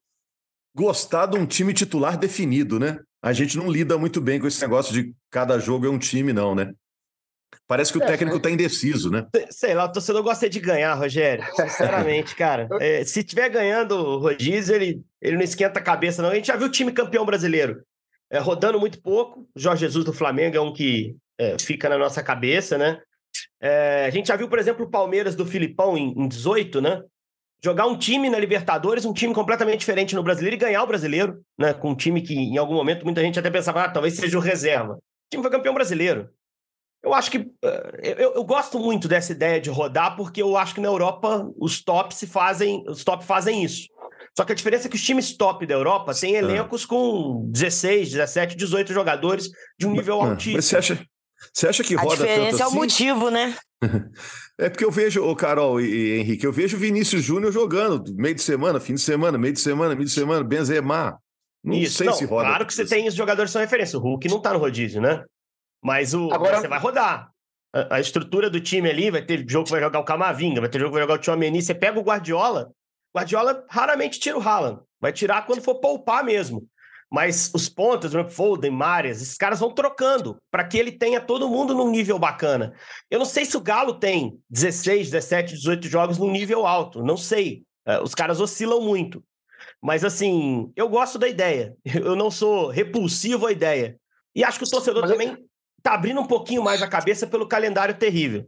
gostar 0.75 1.27
de 1.27 1.37
um 1.37 1.45
time 1.45 1.73
titular 1.73 2.17
definido, 2.17 2.79
né? 2.79 2.99
A 3.21 3.33
gente 3.33 3.57
não 3.57 3.71
lida 3.71 3.97
muito 3.97 4.19
bem 4.19 4.39
com 4.39 4.47
esse 4.47 4.59
negócio 4.61 4.93
de 4.93 5.13
cada 5.29 5.57
jogo 5.59 5.85
é 5.85 5.89
um 5.89 5.99
time, 5.99 6.33
não, 6.33 6.53
né? 6.53 6.73
Parece 7.67 7.91
que 7.93 7.99
o 7.99 8.03
é, 8.03 8.05
técnico 8.05 8.37
está 8.37 8.49
indeciso, 8.49 9.09
né? 9.09 9.25
Sei 9.49 9.73
lá, 9.73 9.85
o 9.85 9.91
torcedor 9.91 10.23
gosta 10.23 10.49
de 10.49 10.59
ganhar, 10.59 10.93
Rogério. 10.93 11.45
Sinceramente, 11.55 12.35
cara. 12.35 12.67
É, 12.81 13.03
se 13.05 13.23
tiver 13.23 13.49
ganhando 13.49 13.91
o 13.91 14.17
rodízio, 14.17 14.75
ele, 14.75 15.01
ele 15.21 15.37
não 15.37 15.43
esquenta 15.43 15.79
a 15.79 15.83
cabeça, 15.83 16.21
não. 16.21 16.31
A 16.31 16.35
gente 16.35 16.47
já 16.47 16.57
viu 16.57 16.67
o 16.67 16.71
time 16.71 16.91
campeão 16.91 17.25
brasileiro 17.25 17.81
é, 18.31 18.39
rodando 18.39 18.79
muito 18.79 19.01
pouco. 19.01 19.47
Jorge 19.55 19.81
Jesus 19.81 20.05
do 20.05 20.13
Flamengo 20.13 20.55
é 20.55 20.61
um 20.61 20.73
que 20.73 21.15
é, 21.37 21.59
fica 21.59 21.89
na 21.89 21.97
nossa 21.97 22.23
cabeça, 22.23 22.77
né? 22.77 22.99
É, 23.61 24.05
a 24.05 24.09
gente 24.09 24.29
já 24.29 24.35
viu, 24.35 24.47
por 24.47 24.57
exemplo, 24.57 24.85
o 24.85 24.89
Palmeiras 24.89 25.35
do 25.35 25.45
Filipão 25.45 25.97
em, 25.97 26.13
em 26.17 26.27
18, 26.27 26.81
né? 26.81 27.01
Jogar 27.63 27.85
um 27.85 27.97
time 27.97 28.29
na 28.29 28.39
Libertadores, 28.39 29.05
um 29.05 29.13
time 29.13 29.33
completamente 29.33 29.79
diferente 29.79 30.15
no 30.15 30.23
brasileiro 30.23 30.55
e 30.55 30.59
ganhar 30.59 30.81
o 30.81 30.87
brasileiro, 30.87 31.41
né? 31.59 31.73
Com 31.73 31.91
um 31.91 31.95
time 31.95 32.21
que, 32.21 32.33
em 32.33 32.57
algum 32.57 32.73
momento, 32.73 33.03
muita 33.03 33.21
gente 33.21 33.37
até 33.37 33.51
pensava, 33.51 33.83
ah, 33.83 33.89
talvez 33.89 34.15
seja 34.15 34.37
o 34.37 34.41
reserva. 34.41 34.93
O 34.93 34.99
time 35.29 35.43
foi 35.43 35.51
campeão 35.51 35.73
brasileiro. 35.73 36.29
Eu 37.03 37.13
acho 37.13 37.29
que. 37.31 37.37
Eh, 37.63 38.15
eu, 38.17 38.33
eu, 38.35 38.43
gosto 38.43 38.79
muito 38.79 39.07
dessa 39.07 39.31
ideia 39.31 39.59
de 39.59 39.69
rodar, 39.69 40.15
porque 40.15 40.41
eu 40.41 40.55
acho 40.55 40.75
que 40.75 40.81
na 40.81 40.87
Europa 40.87 41.51
os 41.57 41.83
tops 41.83 42.17
se 42.17 42.27
fazem. 42.27 42.83
Os 42.87 43.03
top 43.03 43.25
fazem 43.25 43.63
isso. 43.63 43.87
Só 44.37 44.45
que 44.45 44.53
a 44.53 44.55
diferença 44.55 44.87
é 44.87 44.89
que 44.89 44.95
os 44.95 45.03
times 45.03 45.35
top 45.35 45.65
da 45.65 45.73
Europa 45.73 46.13
têm 46.13 46.35
elencos 46.35 46.85
com 46.85 47.49
16, 47.51 48.11
17, 48.11 48.55
18 48.55 48.93
jogadores 48.93 49.49
de 49.77 49.85
um 49.85 49.91
nível 49.91 50.21
altíssimo. 50.21 50.55
Mas 50.55 50.65
você 50.65 50.77
acha, 50.77 51.05
você 51.53 51.67
acha 51.67 51.83
que 51.83 51.95
roda 51.95 52.17
tanto 52.17 52.23
assim? 52.23 52.31
A 52.31 52.35
diferença 52.35 52.63
é 52.63 52.67
o 52.67 52.71
motivo, 52.71 53.29
né? 53.29 53.55
É 54.59 54.69
porque 54.69 54.85
eu 54.85 54.91
vejo, 54.91 55.23
o 55.23 55.35
Carol 55.35 55.81
e, 55.81 55.85
e, 55.85 56.19
Henrique, 56.19 56.45
eu 56.45 56.51
vejo 56.51 56.77
o 56.77 56.79
Vinícius 56.79 57.23
Júnior 57.23 57.51
jogando 57.51 58.03
meio 58.13 58.35
de 58.35 58.43
semana, 58.43 58.79
fim 58.79 58.93
de 58.93 59.01
semana, 59.01 59.35
meio 59.35 59.53
de 59.53 59.59
semana, 59.59 59.95
meio 59.95 60.05
de 60.05 60.13
semana, 60.13 60.43
Benzema. 60.43 61.17
Não 61.63 61.73
Isso, 61.73 61.97
sei 61.97 62.05
não, 62.05 62.13
se 62.13 62.25
roda. 62.25 62.47
Claro 62.47 62.65
que 62.67 62.73
você 62.75 62.85
tem 62.85 63.07
os 63.07 63.15
jogadores 63.15 63.49
que 63.49 63.53
são 63.53 63.61
referência. 63.61 63.97
O 63.97 64.01
Hulk 64.03 64.27
não 64.27 64.39
tá 64.39 64.53
no 64.53 64.59
rodízio, 64.59 65.01
né? 65.01 65.23
Mas 65.83 66.13
o, 66.13 66.31
Agora... 66.31 66.61
você 66.61 66.67
vai 66.67 66.79
rodar. 66.79 67.31
A, 67.73 67.95
a, 67.95 67.99
estrutura 67.99 68.51
do 68.51 68.59
time 68.59 68.87
ali, 68.87 69.09
vai 69.09 69.23
ter 69.23 69.43
jogo 69.49 69.65
que 69.65 69.71
vai 69.71 69.81
jogar 69.81 69.99
o 69.99 70.03
Camavinga, 70.03 70.61
vai 70.61 70.69
ter 70.69 70.77
jogo 70.77 70.91
que 70.91 70.99
vai 70.99 71.03
jogar 71.03 71.15
o 71.15 71.17
Tchouameni. 71.17 71.61
Você 71.61 71.73
pega 71.73 71.99
o 71.99 72.03
Guardiola, 72.03 72.69
Guardiola 73.15 73.65
raramente 73.69 74.19
tira 74.19 74.37
o 74.37 74.41
Haaland. 74.41 74.81
Vai 74.99 75.11
tirar 75.11 75.45
quando 75.45 75.61
for 75.61 75.75
poupar 75.75 76.23
mesmo. 76.23 76.67
Mas 77.11 77.51
os 77.53 77.67
pontos, 77.67 78.15
o 78.15 78.29
Foden, 78.29 78.71
Marias, 78.71 79.21
esses 79.21 79.35
caras 79.35 79.59
vão 79.59 79.73
trocando 79.73 80.37
para 80.49 80.63
que 80.63 80.77
ele 80.77 80.93
tenha 80.93 81.19
todo 81.19 81.49
mundo 81.49 81.75
num 81.75 81.91
nível 81.91 82.17
bacana. 82.17 82.73
Eu 83.09 83.19
não 83.19 83.25
sei 83.25 83.43
se 83.43 83.57
o 83.57 83.61
Galo 83.61 83.95
tem 83.95 84.39
16, 84.49 85.11
17, 85.11 85.55
18 85.55 85.87
jogos 85.89 86.17
num 86.17 86.31
nível 86.31 86.65
alto. 86.65 87.03
Não 87.03 87.17
sei. 87.17 87.63
É, 87.85 87.99
os 87.99 88.15
caras 88.15 88.39
oscilam 88.39 88.79
muito. 88.79 89.21
Mas 89.81 90.05
assim, 90.05 90.71
eu 90.73 90.87
gosto 90.87 91.19
da 91.19 91.27
ideia. 91.27 91.75
Eu 91.83 92.15
não 92.15 92.31
sou 92.31 92.69
repulsivo 92.69 93.47
à 93.47 93.51
ideia. 93.51 93.97
E 94.33 94.43
acho 94.43 94.59
que 94.59 94.65
o 94.65 94.69
torcedor 94.69 95.01
Mas 95.01 95.11
também 95.11 95.37
está 95.77 95.93
abrindo 95.93 96.21
um 96.21 96.27
pouquinho 96.27 96.63
mais 96.63 96.81
a 96.81 96.87
cabeça 96.87 97.27
pelo 97.27 97.47
calendário 97.47 97.97
terrível. 97.97 98.47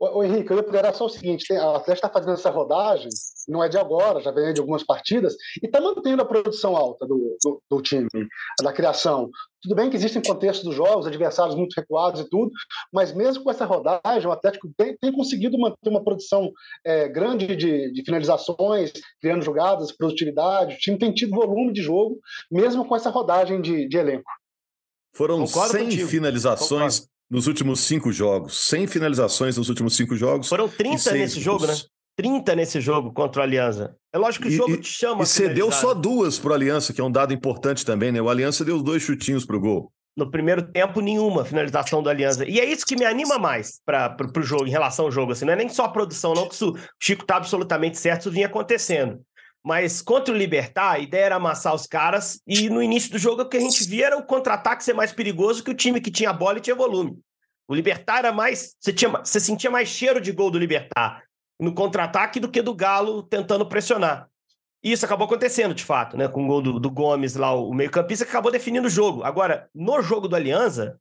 Ô, 0.00 0.24
Henrique, 0.24 0.50
eu 0.50 0.56
ia 0.56 0.62
pegar 0.62 0.94
só 0.94 1.04
o 1.04 1.10
seguinte: 1.10 1.52
a 1.52 1.76
Atlético 1.76 2.06
está 2.06 2.08
fazendo 2.08 2.32
essa 2.32 2.48
rodagem, 2.48 3.10
não 3.46 3.62
é 3.62 3.68
de 3.68 3.76
agora, 3.76 4.18
já 4.22 4.30
vem 4.30 4.54
de 4.54 4.58
algumas 4.58 4.82
partidas, 4.82 5.34
e 5.62 5.66
está 5.66 5.78
mantendo 5.78 6.22
a 6.22 6.24
produção 6.24 6.74
alta 6.74 7.06
do, 7.06 7.36
do, 7.44 7.62
do, 7.70 7.82
time, 7.82 8.08
da 8.62 8.72
criação. 8.72 9.28
Tudo 9.60 9.74
bem 9.74 9.90
que 9.90 9.96
existem 9.96 10.22
contextos 10.22 10.64
dos 10.64 10.74
jogos, 10.74 11.06
adversários 11.06 11.54
muito 11.54 11.74
recuados 11.74 12.22
e 12.22 12.30
tudo, 12.30 12.50
mas 12.90 13.12
mesmo 13.12 13.44
com 13.44 13.50
essa 13.50 13.66
rodagem, 13.66 14.26
o 14.26 14.32
Atlético 14.32 14.70
tem, 14.74 14.96
tem 14.96 15.12
conseguido 15.12 15.58
manter 15.58 15.90
uma 15.90 16.02
produção 16.02 16.50
é, 16.82 17.06
grande 17.06 17.54
de, 17.54 17.92
de, 17.92 18.02
finalizações, 18.02 18.92
criando 19.20 19.44
jogadas, 19.44 19.92
produtividade. 19.92 20.76
O 20.76 20.78
time 20.78 20.98
tem 20.98 21.12
tido 21.12 21.36
volume 21.36 21.74
de 21.74 21.82
jogo, 21.82 22.18
mesmo 22.50 22.86
com 22.86 22.96
essa 22.96 23.10
rodagem 23.10 23.60
de, 23.60 23.86
de 23.86 23.98
elenco. 23.98 24.30
Foram 25.14 25.44
Concordo 25.44 25.72
100 25.72 25.84
contigo. 25.84 26.08
finalizações 26.08 27.00
Concordo. 27.00 27.19
Nos 27.30 27.46
últimos 27.46 27.80
cinco 27.80 28.10
jogos. 28.10 28.66
100 28.68 28.88
finalizações 28.88 29.56
nos 29.56 29.68
últimimos 29.68 29.96
cinco 29.96 30.16
jogos. 30.16 30.48
Foram 30.48 30.68
30 30.68 31.12
nesse 31.12 31.40
jogo, 31.40 31.66
né? 31.66 31.74
30 32.16 32.56
nesse 32.56 32.80
jogo 32.80 33.12
contra 33.12 33.40
o 33.40 33.44
Aliança. 33.44 33.94
É 34.12 34.18
lógico 34.18 34.44
que 34.44 34.50
o 34.50 34.56
jogo 34.56 34.74
e, 34.74 34.78
te 34.78 34.90
chama. 34.90 35.22
E 35.22 35.26
cedeu 35.26 35.70
só 35.70 35.94
duas 35.94 36.38
para 36.38 36.50
o 36.50 36.54
Aliança, 36.54 36.92
que 36.92 37.00
é 37.00 37.04
um 37.04 37.10
dado 37.10 37.32
importante 37.32 37.84
também, 37.84 38.10
né? 38.10 38.20
O 38.20 38.28
Aliança 38.28 38.64
deu 38.64 38.82
dois 38.82 39.02
chutinhos 39.02 39.46
para 39.46 39.56
o 39.56 39.60
gol. 39.60 39.92
No 40.16 40.28
primeiro 40.28 40.60
tempo, 40.60 41.00
nenhuma 41.00 41.44
finalização 41.44 42.02
do 42.02 42.10
Aliança. 42.10 42.44
E 42.44 42.58
é 42.58 42.64
isso 42.64 42.84
que 42.84 42.96
me 42.96 43.04
anima 43.04 43.38
mais 43.38 43.80
para 43.86 44.16
o 44.36 44.42
jogo, 44.42 44.66
em 44.66 44.70
relação 44.70 45.06
ao 45.06 45.10
jogo. 45.10 45.32
Assim, 45.32 45.44
não 45.44 45.52
é 45.52 45.56
nem 45.56 45.68
só 45.68 45.84
a 45.84 45.88
produção, 45.88 46.34
não, 46.34 46.48
que 46.48 46.64
o 46.64 46.74
Chico 47.00 47.22
está 47.22 47.36
absolutamente 47.36 47.96
certo, 47.96 48.22
isso 48.22 48.30
vinha 48.30 48.46
acontecendo. 48.46 49.20
Mas 49.64 50.00
contra 50.00 50.32
o 50.32 50.36
Libertar, 50.36 50.92
a 50.92 50.98
ideia 50.98 51.26
era 51.26 51.36
amassar 51.36 51.74
os 51.74 51.86
caras, 51.86 52.40
e 52.46 52.70
no 52.70 52.82
início 52.82 53.10
do 53.10 53.18
jogo 53.18 53.42
o 53.42 53.48
que 53.48 53.58
a 53.58 53.60
gente 53.60 53.84
via 53.86 54.06
era 54.06 54.16
o 54.16 54.24
contra-ataque 54.24 54.82
ser 54.82 54.94
mais 54.94 55.12
perigoso 55.12 55.62
que 55.62 55.70
o 55.70 55.74
time 55.74 56.00
que 56.00 56.10
tinha 56.10 56.32
bola 56.32 56.58
e 56.58 56.62
tinha 56.62 56.74
volume. 56.74 57.18
O 57.68 57.74
Libertar 57.74 58.18
era 58.18 58.32
mais. 58.32 58.74
Você, 58.80 58.92
tinha, 58.92 59.10
você 59.10 59.38
sentia 59.38 59.70
mais 59.70 59.88
cheiro 59.88 60.20
de 60.20 60.32
gol 60.32 60.50
do 60.50 60.58
Libertar 60.58 61.22
no 61.60 61.74
contra-ataque 61.74 62.40
do 62.40 62.48
que 62.48 62.62
do 62.62 62.74
Galo 62.74 63.22
tentando 63.22 63.66
pressionar. 63.66 64.28
E 64.82 64.90
isso 64.90 65.04
acabou 65.04 65.26
acontecendo, 65.26 65.74
de 65.74 65.84
fato, 65.84 66.16
né? 66.16 66.26
Com 66.26 66.44
o 66.44 66.46
gol 66.46 66.62
do, 66.62 66.80
do 66.80 66.90
Gomes 66.90 67.36
lá, 67.36 67.54
o 67.54 67.72
meio-campista, 67.74 68.24
que 68.24 68.30
acabou 68.30 68.50
definindo 68.50 68.88
o 68.88 68.90
jogo. 68.90 69.22
Agora, 69.22 69.68
no 69.74 70.00
jogo 70.00 70.26
do 70.26 70.34
Aliança, 70.34 70.98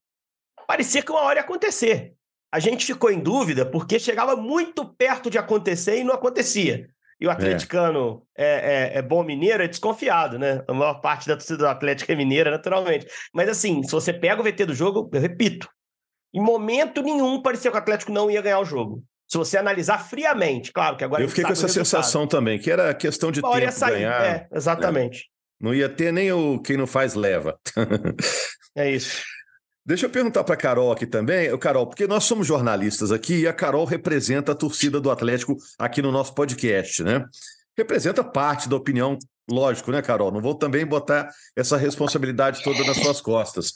parecia 0.67 1.01
que 1.01 1.11
uma 1.11 1.21
hora 1.21 1.39
ia 1.39 1.43
acontecer. 1.43 2.13
A 2.51 2.59
gente 2.59 2.85
ficou 2.85 3.09
em 3.09 3.19
dúvida 3.19 3.65
porque 3.65 3.97
chegava 3.97 4.35
muito 4.35 4.85
perto 4.85 5.29
de 5.29 5.37
acontecer 5.37 5.99
e 5.99 6.03
não 6.03 6.13
acontecia. 6.13 6.89
E 7.19 7.27
o 7.27 7.31
atleticano 7.31 8.25
é. 8.37 8.45
É, 8.45 8.95
é, 8.95 8.97
é, 8.99 9.01
bom 9.01 9.23
mineiro, 9.23 9.61
é 9.61 9.67
desconfiado, 9.67 10.39
né? 10.39 10.63
A 10.67 10.73
maior 10.73 11.01
parte 11.01 11.27
da 11.27 11.35
torcida 11.35 11.57
do 11.57 11.67
Atlético 11.67 12.11
é 12.11 12.15
mineira, 12.15 12.49
naturalmente. 12.49 13.07
Mas 13.33 13.49
assim, 13.49 13.83
se 13.83 13.91
você 13.91 14.13
pega 14.13 14.41
o 14.41 14.43
VT 14.43 14.65
do 14.65 14.73
jogo, 14.73 15.09
eu 15.11 15.19
repito, 15.19 15.67
em 16.33 16.41
momento 16.41 17.01
nenhum 17.01 17.41
parecia 17.41 17.69
que 17.69 17.77
o 17.77 17.79
Atlético 17.79 18.13
não 18.13 18.31
ia 18.31 18.41
ganhar 18.41 18.59
o 18.59 18.65
jogo. 18.65 19.03
Se 19.27 19.37
você 19.37 19.57
analisar 19.57 19.99
friamente, 19.99 20.71
claro 20.71 20.95
que 20.95 21.03
agora. 21.03 21.21
Eu 21.21 21.29
fiquei 21.29 21.43
com 21.43 21.51
essa 21.51 21.67
sensação 21.67 22.25
também, 22.25 22.57
que 22.57 22.71
era 22.71 22.93
questão 22.93 23.31
de 23.31 23.41
tempo 23.41 23.71
sair. 23.71 23.91
ganhar. 23.91 24.25
É, 24.25 24.47
exatamente. 24.53 25.29
Não 25.59 25.75
ia 25.75 25.89
ter 25.89 26.13
nem 26.13 26.31
o 26.31 26.59
quem 26.59 26.77
não 26.77 26.87
faz 26.87 27.15
leva. 27.15 27.59
é 28.75 28.89
isso. 28.89 29.21
Deixa 29.89 30.05
eu 30.05 30.09
perguntar 30.11 30.43
para 30.43 30.53
a 30.53 30.57
Carol 30.57 30.91
aqui 30.91 31.07
também, 31.07 31.57
Carol, 31.57 31.87
porque 31.87 32.05
nós 32.05 32.23
somos 32.23 32.45
jornalistas 32.45 33.11
aqui 33.11 33.39
e 33.39 33.47
a 33.47 33.53
Carol 33.53 33.85
representa 33.85 34.51
a 34.51 34.55
torcida 34.55 35.01
do 35.01 35.09
Atlético 35.09 35.57
aqui 35.79 35.99
no 35.99 36.11
nosso 36.11 36.35
podcast, 36.35 37.01
né? 37.01 37.25
Representa 37.75 38.23
parte 38.23 38.69
da 38.69 38.75
opinião, 38.75 39.17
lógico, 39.49 39.91
né, 39.91 39.99
Carol? 39.99 40.31
Não 40.31 40.43
vou 40.43 40.53
também 40.53 40.85
botar 40.85 41.27
essa 41.55 41.75
responsabilidade 41.75 42.61
toda 42.61 42.83
nas 42.83 42.97
suas 42.97 43.19
costas. 43.19 43.71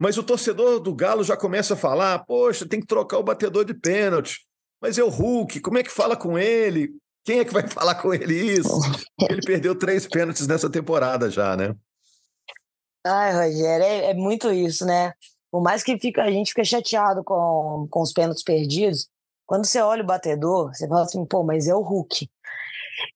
Mas 0.00 0.16
o 0.16 0.22
torcedor 0.22 0.80
do 0.80 0.94
Galo 0.94 1.22
já 1.22 1.36
começa 1.36 1.74
a 1.74 1.76
falar: 1.76 2.20
poxa, 2.20 2.66
tem 2.66 2.80
que 2.80 2.86
trocar 2.86 3.18
o 3.18 3.22
batedor 3.22 3.66
de 3.66 3.74
pênalti. 3.74 4.46
Mas 4.80 4.96
é 4.96 5.04
o 5.04 5.10
Hulk, 5.10 5.60
como 5.60 5.76
é 5.76 5.82
que 5.82 5.90
fala 5.90 6.16
com 6.16 6.38
ele? 6.38 6.94
Quem 7.26 7.40
é 7.40 7.44
que 7.44 7.52
vai 7.52 7.68
falar 7.68 7.96
com 7.96 8.14
ele 8.14 8.34
isso? 8.54 8.72
Ele 9.28 9.42
perdeu 9.42 9.74
três 9.74 10.06
pênaltis 10.06 10.46
nessa 10.46 10.70
temporada 10.70 11.28
já, 11.30 11.54
né? 11.54 11.74
Ai, 13.04 13.34
Rogério, 13.34 13.84
é, 13.84 14.10
é 14.12 14.14
muito 14.14 14.50
isso, 14.50 14.86
né? 14.86 15.12
Por 15.50 15.62
mais 15.62 15.82
que 15.82 15.98
fica, 15.98 16.22
a 16.22 16.30
gente 16.30 16.48
fica 16.50 16.64
chateado 16.64 17.24
com, 17.24 17.86
com 17.90 18.02
os 18.02 18.12
pênaltis 18.12 18.42
perdidos, 18.42 19.08
quando 19.46 19.64
você 19.64 19.80
olha 19.80 20.02
o 20.02 20.06
batedor, 20.06 20.74
você 20.74 20.86
fala 20.86 21.02
assim, 21.02 21.24
pô, 21.24 21.42
mas 21.42 21.66
é 21.66 21.74
o 21.74 21.80
Hulk. 21.80 22.28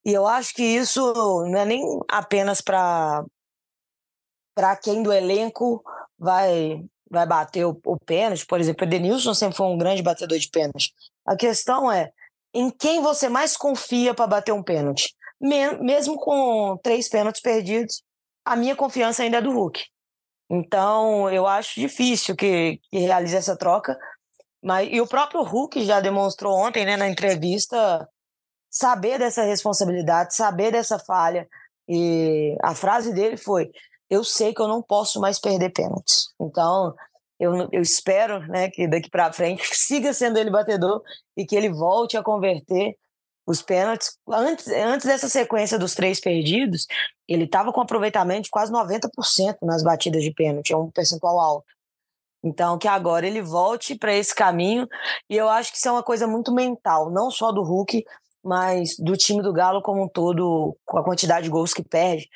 E 0.04 0.12
eu 0.12 0.26
acho 0.26 0.54
que 0.54 0.62
isso 0.62 1.12
não 1.44 1.58
é 1.58 1.64
nem 1.64 1.82
apenas 2.08 2.60
para 2.60 3.24
para 4.54 4.76
quem 4.76 5.02
do 5.02 5.12
elenco 5.12 5.82
vai 6.18 6.84
vai 7.10 7.26
bater 7.26 7.66
o, 7.66 7.78
o 7.84 7.98
pênalti, 7.98 8.46
por 8.46 8.58
exemplo, 8.58 8.86
o 8.86 8.88
Edenilson 8.88 9.34
sempre 9.34 9.56
foi 9.56 9.66
um 9.66 9.76
grande 9.76 10.02
batedor 10.02 10.38
de 10.38 10.48
pênalti. 10.48 10.94
A 11.26 11.36
questão 11.36 11.92
é 11.92 12.10
em 12.54 12.70
quem 12.70 13.02
você 13.02 13.28
mais 13.28 13.54
confia 13.54 14.14
para 14.14 14.26
bater 14.26 14.52
um 14.52 14.62
pênalti. 14.62 15.14
Mesmo 15.38 16.16
com 16.16 16.78
três 16.82 17.08
pênaltis 17.08 17.42
perdidos, 17.42 18.02
a 18.44 18.56
minha 18.56 18.74
confiança 18.74 19.22
ainda 19.22 19.38
é 19.38 19.42
do 19.42 19.52
Hulk. 19.52 19.84
Então, 20.54 21.30
eu 21.30 21.46
acho 21.46 21.80
difícil 21.80 22.36
que, 22.36 22.78
que 22.90 22.98
realize 22.98 23.34
essa 23.34 23.56
troca. 23.56 23.98
Mas, 24.62 24.86
e 24.92 25.00
o 25.00 25.06
próprio 25.06 25.42
Hulk 25.42 25.82
já 25.82 25.98
demonstrou 25.98 26.54
ontem, 26.54 26.84
né, 26.84 26.94
na 26.94 27.08
entrevista, 27.08 28.06
saber 28.70 29.18
dessa 29.18 29.44
responsabilidade, 29.44 30.36
saber 30.36 30.70
dessa 30.70 30.98
falha. 30.98 31.48
E 31.88 32.54
a 32.62 32.74
frase 32.74 33.14
dele 33.14 33.38
foi: 33.38 33.70
Eu 34.10 34.22
sei 34.22 34.52
que 34.52 34.60
eu 34.60 34.68
não 34.68 34.82
posso 34.82 35.18
mais 35.18 35.40
perder 35.40 35.70
pênaltis. 35.70 36.26
Então, 36.38 36.94
eu, 37.40 37.68
eu 37.72 37.80
espero 37.80 38.46
né, 38.46 38.68
que 38.68 38.86
daqui 38.86 39.08
para 39.08 39.32
frente 39.32 39.62
siga 39.74 40.12
sendo 40.12 40.38
ele 40.38 40.50
batedor 40.50 41.02
e 41.34 41.46
que 41.46 41.56
ele 41.56 41.70
volte 41.70 42.14
a 42.18 42.22
converter 42.22 42.94
os 43.46 43.62
pênaltis. 43.62 44.16
Antes, 44.28 44.68
antes 44.68 45.06
dessa 45.06 45.28
sequência 45.28 45.78
dos 45.78 45.94
três 45.94 46.20
perdidos, 46.20 46.86
ele 47.28 47.44
estava 47.44 47.72
com 47.72 47.80
aproveitamento 47.80 48.42
de 48.42 48.50
quase 48.50 48.72
90% 48.72 49.56
nas 49.62 49.82
batidas 49.82 50.22
de 50.22 50.32
pênalti, 50.32 50.72
é 50.72 50.76
um 50.76 50.90
percentual 50.90 51.38
alto. 51.38 51.66
Então, 52.44 52.76
que 52.76 52.88
agora 52.88 53.26
ele 53.26 53.40
volte 53.40 53.94
para 53.94 54.14
esse 54.14 54.34
caminho, 54.34 54.88
e 55.30 55.36
eu 55.36 55.48
acho 55.48 55.70
que 55.70 55.78
isso 55.78 55.88
é 55.88 55.92
uma 55.92 56.02
coisa 56.02 56.26
muito 56.26 56.52
mental, 56.52 57.10
não 57.10 57.30
só 57.30 57.52
do 57.52 57.62
Hulk, 57.62 58.04
mas 58.42 58.96
do 58.98 59.16
time 59.16 59.40
do 59.42 59.52
Galo 59.52 59.80
como 59.80 60.02
um 60.02 60.08
todo, 60.08 60.76
com 60.84 60.98
a 60.98 61.04
quantidade 61.04 61.44
de 61.44 61.50
gols 61.50 61.72
que 61.72 61.84
perde. 61.84 62.28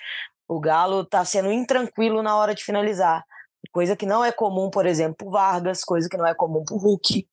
O 0.47 0.61
Galo 0.61 1.01
está 1.01 1.25
sendo 1.25 1.51
intranquilo 1.51 2.23
na 2.23 2.37
hora 2.37 2.55
de 2.55 2.63
finalizar, 2.65 3.25
coisa 3.73 3.97
que 3.97 4.07
não 4.07 4.25
é 4.25 4.31
comum, 4.31 4.71
por 4.71 4.87
exemplo, 4.87 5.17
para 5.17 5.31
Vargas, 5.31 5.83
coisa 5.83 6.09
que 6.09 6.17
não 6.17 6.27
é 6.27 6.35
comum 6.35 6.65
para 6.65 6.77
o 6.77 6.79
Hulk. 6.79 7.27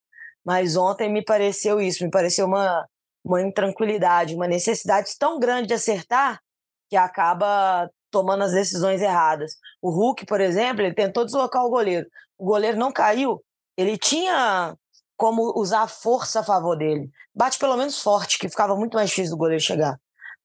Mas 0.43 0.75
ontem 0.75 1.11
me 1.11 1.23
pareceu 1.23 1.79
isso, 1.79 2.03
me 2.03 2.09
pareceu 2.09 2.47
uma, 2.47 2.87
uma 3.23 3.41
intranquilidade, 3.41 4.35
uma 4.35 4.47
necessidade 4.47 5.17
tão 5.17 5.39
grande 5.39 5.67
de 5.67 5.73
acertar 5.73 6.39
que 6.89 6.97
acaba 6.97 7.89
tomando 8.11 8.43
as 8.43 8.51
decisões 8.51 9.01
erradas. 9.01 9.55
O 9.81 9.89
Hulk, 9.89 10.25
por 10.25 10.41
exemplo, 10.41 10.83
ele 10.83 10.93
tentou 10.93 11.25
deslocar 11.25 11.63
o 11.65 11.69
goleiro. 11.69 12.07
O 12.37 12.45
goleiro 12.45 12.77
não 12.77 12.91
caiu, 12.91 13.41
ele 13.77 13.97
tinha 13.97 14.75
como 15.17 15.53
usar 15.55 15.83
a 15.83 15.87
força 15.87 16.41
a 16.41 16.43
favor 16.43 16.75
dele. 16.77 17.09
Bate 17.33 17.57
pelo 17.57 17.77
menos 17.77 18.01
forte, 18.01 18.37
que 18.37 18.49
ficava 18.49 18.75
muito 18.75 18.95
mais 18.95 19.09
difícil 19.09 19.31
do 19.31 19.39
goleiro 19.39 19.63
chegar. 19.63 19.97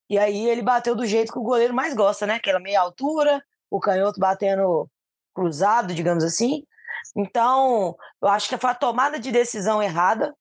E 0.08 0.18
aí 0.18 0.48
ele 0.48 0.62
bateu 0.62 0.94
do 0.94 1.06
jeito 1.06 1.32
que 1.32 1.38
o 1.38 1.42
goleiro 1.42 1.74
mais 1.74 1.94
gosta, 1.94 2.26
né? 2.26 2.34
Aquela 2.34 2.60
meia 2.60 2.80
altura, 2.80 3.42
o 3.70 3.78
canhoto 3.78 4.18
batendo 4.18 4.88
cruzado, 5.34 5.94
digamos 5.94 6.24
assim. 6.24 6.62
Então, 7.16 7.94
eu 8.22 8.28
acho 8.28 8.48
que 8.48 8.56
foi 8.56 8.70
a 8.70 8.74
tomada 8.74 9.18
de 9.18 9.30
decisão 9.30 9.82
errada 9.82 10.34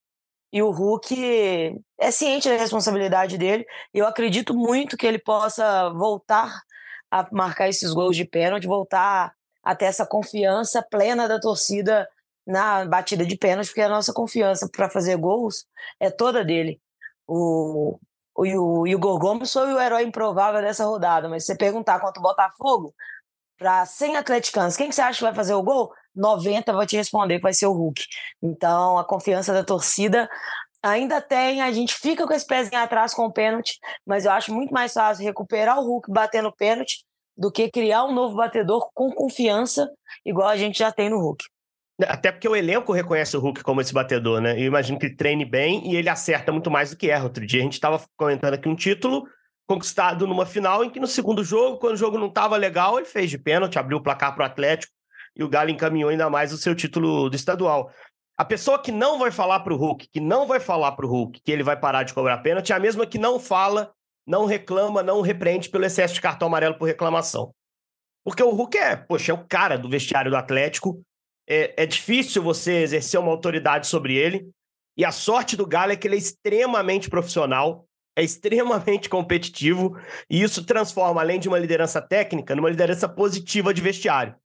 e 0.52 0.62
o 0.62 0.72
Hulk 0.72 1.82
é 2.00 2.12
ciente 2.12 2.50
da 2.50 2.56
responsabilidade 2.56 3.38
dele. 3.38 3.66
Eu 3.94 4.06
acredito 4.06 4.54
muito 4.54 4.98
que 4.98 5.06
ele 5.06 5.20
possa 5.20 5.90
voltar 5.90 6.62
a 7.12 7.28
marcar 7.32 7.70
esses 7.70 7.94
gols 7.94 8.16
de 8.16 8.26
pênalti, 8.26 8.68
voltar 8.68 9.34
a 9.64 9.76
ter 9.76 9.86
essa 9.86 10.06
confiança 10.06 10.82
plena 10.82 11.28
da 11.28 11.40
torcida 11.40 12.08
na 12.46 12.86
batida 12.86 13.26
de 13.26 13.36
pênalti, 13.38 13.68
porque 13.68 13.82
a 13.82 13.90
nossa 13.90 14.14
confiança 14.14 14.70
para 14.72 14.90
fazer 14.90 15.18
gols 15.18 15.66
é 16.00 16.10
toda 16.10 16.46
dele. 16.46 16.80
O, 17.28 18.00
o, 18.34 18.82
o 18.82 18.88
Igor 18.88 19.20
Gomes 19.20 19.52
foi 19.52 19.74
o 19.74 19.80
herói 19.80 20.04
improvável 20.04 20.62
dessa 20.62 20.86
rodada, 20.86 21.28
mas 21.28 21.44
se 21.44 21.48
você 21.48 21.58
perguntar 21.58 22.00
quanto 22.00 22.20
o 22.20 22.22
Botafogo, 22.22 22.94
para 23.58 23.86
100 23.86 24.18
atleticanos, 24.18 24.78
quem 24.78 24.88
que 24.88 24.96
você 24.96 25.02
acha 25.02 25.18
que 25.18 25.24
vai 25.24 25.34
fazer 25.34 25.56
o 25.56 25.64
gol? 25.64 25.92
90 26.18 26.74
vai 26.74 26.86
te 26.86 26.98
responder 26.98 27.36
que 27.36 27.44
vai 27.44 27.54
ser 27.54 27.68
o 27.68 27.74
Hulk. 27.74 28.04
Então, 28.42 28.98
a 28.98 29.06
confiança 29.06 29.54
da 29.54 29.64
torcida 29.64 30.28
ainda 30.82 31.22
tem, 31.22 31.62
a 31.62 31.72
gente 31.72 31.94
fica 31.94 32.26
com 32.26 32.34
esse 32.34 32.46
pezinho 32.46 32.82
atrás 32.82 33.14
com 33.14 33.26
o 33.26 33.32
pênalti, 33.32 33.78
mas 34.06 34.26
eu 34.26 34.32
acho 34.32 34.54
muito 34.54 34.74
mais 34.74 34.94
fácil 34.94 35.24
recuperar 35.24 35.80
o 35.80 35.86
Hulk 35.86 36.12
batendo 36.12 36.52
pênalti 36.52 37.06
do 37.38 37.52
que 37.52 37.70
criar 37.70 38.04
um 38.06 38.14
novo 38.14 38.36
batedor 38.36 38.90
com 38.94 39.12
confiança, 39.12 39.90
igual 40.26 40.48
a 40.48 40.58
gente 40.58 40.80
já 40.80 40.92
tem 40.92 41.10
no 41.10 41.20
Hulk. 41.20 41.46
Até 42.04 42.32
porque 42.32 42.48
o 42.48 42.56
elenco 42.56 42.94
reconhece 42.94 43.36
o 43.36 43.40
Hulk 43.40 43.64
como 43.64 43.82
esse 43.82 43.94
batedor, 43.94 44.40
né? 44.40 44.54
Eu 44.54 44.66
imagino 44.66 45.00
que 45.00 45.08
ele 45.08 45.16
treine 45.16 45.46
bem 45.46 45.88
e 45.92 45.96
ele 45.96 46.10
acerta 46.10 46.52
muito 46.52 46.70
mais 46.70 46.92
do 46.92 46.98
que 46.98 47.10
erra. 47.10 47.24
Outro 47.24 47.46
dia 47.46 47.60
a 47.60 47.64
gente 47.64 47.74
estava 47.74 48.00
comentando 48.16 48.54
aqui 48.54 48.70
um 48.70 48.76
título 48.76 49.28
conquistado 49.68 50.28
numa 50.28 50.46
final 50.46 50.84
em 50.84 50.90
que 50.90 51.00
no 51.00 51.08
segundo 51.08 51.44
jogo, 51.44 51.78
quando 51.80 51.96
o 51.96 51.98
jogo 51.98 52.18
não 52.18 52.28
estava 52.28 52.56
legal, 52.56 52.98
ele 52.98 53.08
fez 53.08 53.30
de 53.30 53.38
pênalti, 53.38 53.80
abriu 53.80 53.98
o 53.98 54.04
placar 54.04 54.34
para 54.34 54.44
o 54.44 54.46
Atlético 54.46 54.94
e 55.38 55.44
o 55.44 55.50
Galo 55.50 55.70
encaminhou 55.70 56.10
ainda 56.10 56.30
mais 56.30 56.52
o 56.52 56.58
seu 56.58 56.74
título 56.74 57.30
do 57.30 57.36
estadual. 57.36 57.92
A 58.36 58.44
pessoa 58.44 58.82
que 58.82 58.92
não 58.92 59.20
vai 59.20 59.32
falar 59.32 59.60
para 59.62 59.74
o 59.74 59.78
Hulk, 59.78 60.10
que 60.12 60.20
não 60.20 60.48
vai 60.48 60.60
falar 60.60 60.94
para 60.94 61.06
o 61.06 61.10
Hulk 61.10 61.42
que 61.44 61.52
ele 61.52 61.64
vai 61.64 61.80
parar 61.80 62.04
de 62.04 62.14
cobrar 62.14 62.40
pênalti, 62.40 62.72
é 62.72 62.76
a 62.76 62.80
mesma 62.80 63.06
que 63.06 63.18
não 63.18 63.40
fala, 63.40 63.92
não 64.26 64.46
reclama, 64.46 65.04
não 65.04 65.22
repreende 65.22 65.70
pelo 65.70 65.86
excesso 65.86 66.16
de 66.16 66.22
cartão 66.22 66.48
amarelo 66.48 66.78
por 66.78 66.86
reclamação. 66.86 67.54
Porque 68.24 68.44
o 68.44 68.50
Hulk 68.50 68.78
é, 68.78 68.96
poxa, 68.96 69.32
é 69.32 69.36
o 69.36 69.46
cara 69.48 69.78
do 69.78 69.90
vestiário 69.90 70.30
do 70.30 70.38
Atlético, 70.38 71.02
é, 71.48 71.84
é 71.84 71.86
difícil 71.86 72.44
você 72.44 72.82
exercer 72.82 73.20
uma 73.20 73.32
autoridade 73.32 73.88
sobre 73.88 74.16
ele. 74.16 74.50
E 74.98 75.06
a 75.06 75.12
sorte 75.12 75.56
do 75.56 75.66
Galo 75.66 75.94
é 75.94 75.96
que 75.96 76.08
ele 76.08 76.16
é 76.16 76.20
extremamente 76.20 77.10
profissional, 77.10 77.88
é 78.16 78.24
extremamente 78.24 79.08
competitivo, 79.10 79.96
e 80.30 80.42
isso 80.42 80.66
transforma, 80.66 81.22
além 81.22 81.40
de 81.40 81.48
uma 81.48 81.60
liderança 81.60 82.02
técnica, 82.02 82.56
numa 82.56 82.70
liderança 82.70 83.08
positiva 83.08 83.74
de 83.74 83.82
vestiário. 83.82 84.36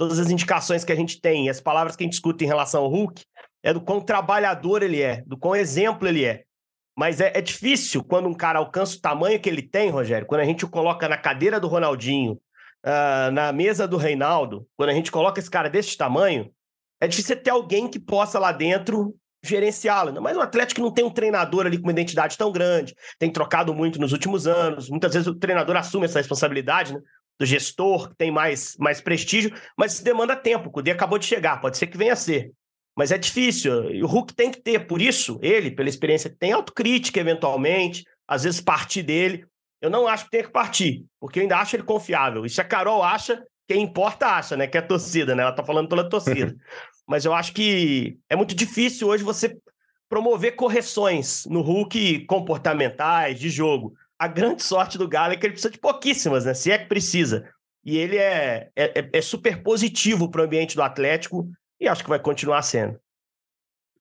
Todas 0.00 0.18
as 0.18 0.30
indicações 0.30 0.82
que 0.82 0.92
a 0.92 0.96
gente 0.96 1.20
tem, 1.20 1.50
as 1.50 1.60
palavras 1.60 1.94
que 1.94 2.02
a 2.02 2.06
gente 2.06 2.14
escuta 2.14 2.42
em 2.42 2.46
relação 2.46 2.84
ao 2.84 2.88
Hulk, 2.88 3.22
é 3.62 3.70
do 3.70 3.82
quão 3.82 4.00
trabalhador 4.00 4.82
ele 4.82 5.02
é, 5.02 5.22
do 5.26 5.36
quão 5.36 5.54
exemplo 5.54 6.08
ele 6.08 6.24
é. 6.24 6.44
Mas 6.96 7.20
é, 7.20 7.30
é 7.34 7.42
difícil 7.42 8.02
quando 8.02 8.26
um 8.26 8.32
cara 8.32 8.60
alcança 8.60 8.96
o 8.96 9.00
tamanho 9.02 9.38
que 9.38 9.46
ele 9.46 9.60
tem, 9.60 9.90
Rogério, 9.90 10.26
quando 10.26 10.40
a 10.40 10.44
gente 10.46 10.64
o 10.64 10.70
coloca 10.70 11.06
na 11.06 11.18
cadeira 11.18 11.60
do 11.60 11.68
Ronaldinho, 11.68 12.40
uh, 12.82 13.30
na 13.30 13.52
mesa 13.52 13.86
do 13.86 13.98
Reinaldo, 13.98 14.66
quando 14.74 14.88
a 14.88 14.94
gente 14.94 15.12
coloca 15.12 15.38
esse 15.38 15.50
cara 15.50 15.68
desse 15.68 15.94
tamanho, 15.98 16.50
é 16.98 17.06
difícil 17.06 17.36
ter 17.36 17.50
alguém 17.50 17.86
que 17.86 18.00
possa 18.00 18.38
lá 18.38 18.52
dentro 18.52 19.14
gerenciá-lo. 19.42 20.18
Mas 20.22 20.34
o 20.34 20.40
Atlético 20.40 20.80
não 20.80 20.90
tem 20.90 21.04
um 21.04 21.10
treinador 21.10 21.66
ali 21.66 21.76
com 21.76 21.84
uma 21.84 21.92
identidade 21.92 22.38
tão 22.38 22.50
grande, 22.50 22.94
tem 23.18 23.30
trocado 23.30 23.74
muito 23.74 24.00
nos 24.00 24.12
últimos 24.12 24.46
anos. 24.46 24.88
Muitas 24.88 25.12
vezes 25.12 25.28
o 25.28 25.34
treinador 25.34 25.76
assume 25.76 26.06
essa 26.06 26.18
responsabilidade, 26.18 26.94
né? 26.94 27.00
Do 27.40 27.46
gestor, 27.46 28.10
que 28.10 28.16
tem 28.16 28.30
mais, 28.30 28.76
mais 28.78 29.00
prestígio, 29.00 29.50
mas 29.74 29.94
isso 29.94 30.04
demanda 30.04 30.36
tempo. 30.36 30.68
O 30.68 30.70
Cudê 30.70 30.90
acabou 30.90 31.18
de 31.18 31.24
chegar, 31.24 31.58
pode 31.58 31.78
ser 31.78 31.86
que 31.86 31.96
venha 31.96 32.12
a 32.12 32.16
ser. 32.16 32.52
Mas 32.94 33.10
é 33.10 33.16
difícil. 33.16 33.90
E 33.90 34.02
o 34.02 34.06
Hulk 34.06 34.34
tem 34.34 34.50
que 34.50 34.60
ter, 34.60 34.86
por 34.86 35.00
isso, 35.00 35.38
ele, 35.40 35.70
pela 35.70 35.88
experiência, 35.88 36.34
tem 36.38 36.52
autocrítica 36.52 37.18
eventualmente, 37.18 38.04
às 38.28 38.44
vezes 38.44 38.60
partir 38.60 39.02
dele. 39.02 39.46
Eu 39.80 39.88
não 39.88 40.06
acho 40.06 40.24
que 40.24 40.32
tenha 40.32 40.44
que 40.44 40.52
partir, 40.52 41.06
porque 41.18 41.38
eu 41.38 41.42
ainda 41.44 41.56
acho 41.56 41.74
ele 41.76 41.82
confiável. 41.82 42.44
E 42.44 42.50
se 42.50 42.60
a 42.60 42.64
Carol 42.64 43.02
acha, 43.02 43.42
quem 43.66 43.82
importa 43.82 44.26
acha, 44.26 44.54
né? 44.54 44.66
Que 44.66 44.76
é 44.76 44.80
a 44.80 44.86
torcida, 44.86 45.34
né? 45.34 45.42
Ela 45.42 45.52
tá 45.52 45.64
falando 45.64 45.88
pela 45.88 46.06
torcida. 46.06 46.54
Mas 47.08 47.24
eu 47.24 47.32
acho 47.32 47.54
que 47.54 48.18
é 48.28 48.36
muito 48.36 48.54
difícil 48.54 49.08
hoje 49.08 49.24
você 49.24 49.56
promover 50.10 50.56
correções 50.56 51.46
no 51.46 51.62
Hulk 51.62 52.26
comportamentais, 52.26 53.40
de 53.40 53.48
jogo. 53.48 53.94
A 54.20 54.28
grande 54.28 54.62
sorte 54.62 54.98
do 54.98 55.08
Galo 55.08 55.32
é 55.32 55.36
que 55.38 55.46
ele 55.46 55.54
precisa 55.54 55.72
de 55.72 55.78
pouquíssimas, 55.78 56.44
né? 56.44 56.52
Se 56.52 56.70
é 56.70 56.76
que 56.76 56.84
precisa. 56.84 57.48
E 57.82 57.96
ele 57.96 58.18
é, 58.18 58.68
é, 58.76 59.08
é 59.14 59.22
super 59.22 59.62
positivo 59.62 60.30
para 60.30 60.42
o 60.42 60.44
ambiente 60.44 60.76
do 60.76 60.82
Atlético 60.82 61.48
e 61.80 61.88
acho 61.88 62.04
que 62.04 62.10
vai 62.10 62.18
continuar 62.18 62.60
sendo. 62.60 63.00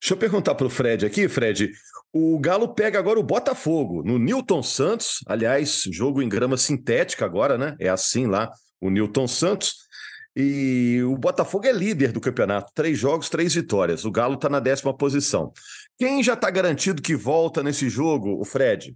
Deixa 0.02 0.14
eu 0.14 0.18
perguntar 0.18 0.56
para 0.56 0.68
o 0.68 0.70
Fred 0.70 1.06
aqui, 1.06 1.30
Fred. 1.30 1.72
O 2.12 2.38
Galo 2.38 2.74
pega 2.74 3.00
agora 3.00 3.18
o 3.18 3.24
Botafogo 3.24 4.04
no 4.04 4.20
Newton 4.20 4.62
Santos. 4.62 5.20
Aliás, 5.26 5.84
jogo 5.90 6.22
em 6.22 6.28
grama 6.28 6.58
sintética 6.58 7.24
agora, 7.24 7.58
né? 7.58 7.78
É 7.80 7.88
assim 7.88 8.28
lá, 8.28 8.52
o 8.82 8.90
Newton 8.90 9.26
Santos. 9.26 9.76
E 10.36 11.02
o 11.06 11.18
Botafogo 11.18 11.66
é 11.66 11.72
líder 11.72 12.12
do 12.12 12.20
campeonato. 12.20 12.74
Três 12.76 13.00
jogos, 13.00 13.30
três 13.30 13.56
vitórias. 13.56 14.04
O 14.04 14.12
Galo 14.12 14.36
está 14.36 14.50
na 14.50 14.60
décima 14.60 14.94
posição. 14.94 15.54
Quem 15.98 16.22
já 16.22 16.34
está 16.34 16.50
garantido 16.50 17.02
que 17.02 17.16
volta 17.16 17.64
nesse 17.64 17.88
jogo, 17.88 18.38
o 18.38 18.44
Fred? 18.44 18.94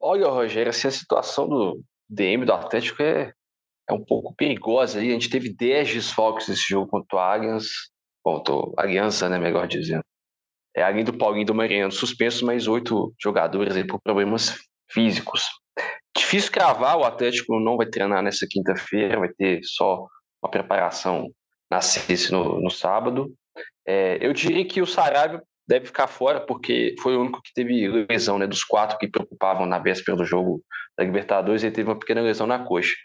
Olha, 0.00 0.28
Rogério, 0.28 0.70
assim, 0.70 0.88
a 0.88 0.90
situação 0.90 1.48
do 1.48 1.82
DM 2.08 2.44
do 2.44 2.52
Atlético 2.52 3.02
é, 3.02 3.32
é 3.88 3.92
um 3.92 4.04
pouco 4.04 4.34
perigosa. 4.34 4.98
A 4.98 5.02
gente 5.02 5.28
teve 5.28 5.54
10 5.54 5.92
desfalques 5.92 6.48
nesse 6.48 6.68
jogo 6.68 6.88
contra 6.88 7.16
o 7.16 7.20
Allianz. 7.20 7.66
Contra 8.22 8.54
o 8.54 8.74
Aliança, 8.76 9.28
né, 9.28 9.38
melhor 9.38 9.66
dizendo. 9.66 10.04
É, 10.76 10.82
além 10.82 11.04
do 11.04 11.16
Paulinho 11.16 11.46
do 11.46 11.54
Mariano 11.54 11.90
suspensos, 11.90 12.42
mais 12.42 12.68
oito 12.68 13.12
jogadores 13.20 13.76
aí 13.76 13.84
por 13.84 14.00
problemas 14.00 14.56
físicos. 14.90 15.44
Difícil 16.16 16.52
cravar, 16.52 16.96
o 16.96 17.04
Atlético 17.04 17.58
não 17.58 17.76
vai 17.76 17.86
treinar 17.86 18.22
nessa 18.22 18.46
quinta-feira, 18.48 19.18
vai 19.18 19.28
ter 19.28 19.60
só 19.64 20.06
uma 20.42 20.50
preparação 20.50 21.28
na 21.70 21.80
sexta 21.80 22.36
no, 22.36 22.60
no 22.60 22.70
sábado. 22.70 23.32
É, 23.86 24.18
eu 24.24 24.32
diria 24.32 24.64
que 24.64 24.80
o 24.80 24.86
Sarabia 24.86 25.42
deve 25.70 25.86
ficar 25.86 26.08
fora, 26.08 26.40
porque 26.40 26.96
foi 27.00 27.16
o 27.16 27.20
único 27.20 27.40
que 27.40 27.54
teve 27.54 27.86
lesão, 28.10 28.40
né? 28.40 28.46
Dos 28.46 28.64
quatro 28.64 28.98
que 28.98 29.06
preocupavam 29.06 29.64
na 29.66 29.78
véspera 29.78 30.16
do 30.16 30.24
jogo 30.24 30.60
da 30.98 31.04
Libertadores, 31.04 31.62
ele 31.62 31.72
teve 31.72 31.88
uma 31.88 31.98
pequena 31.98 32.20
lesão 32.20 32.44
na 32.44 32.58
coxa. 32.58 32.96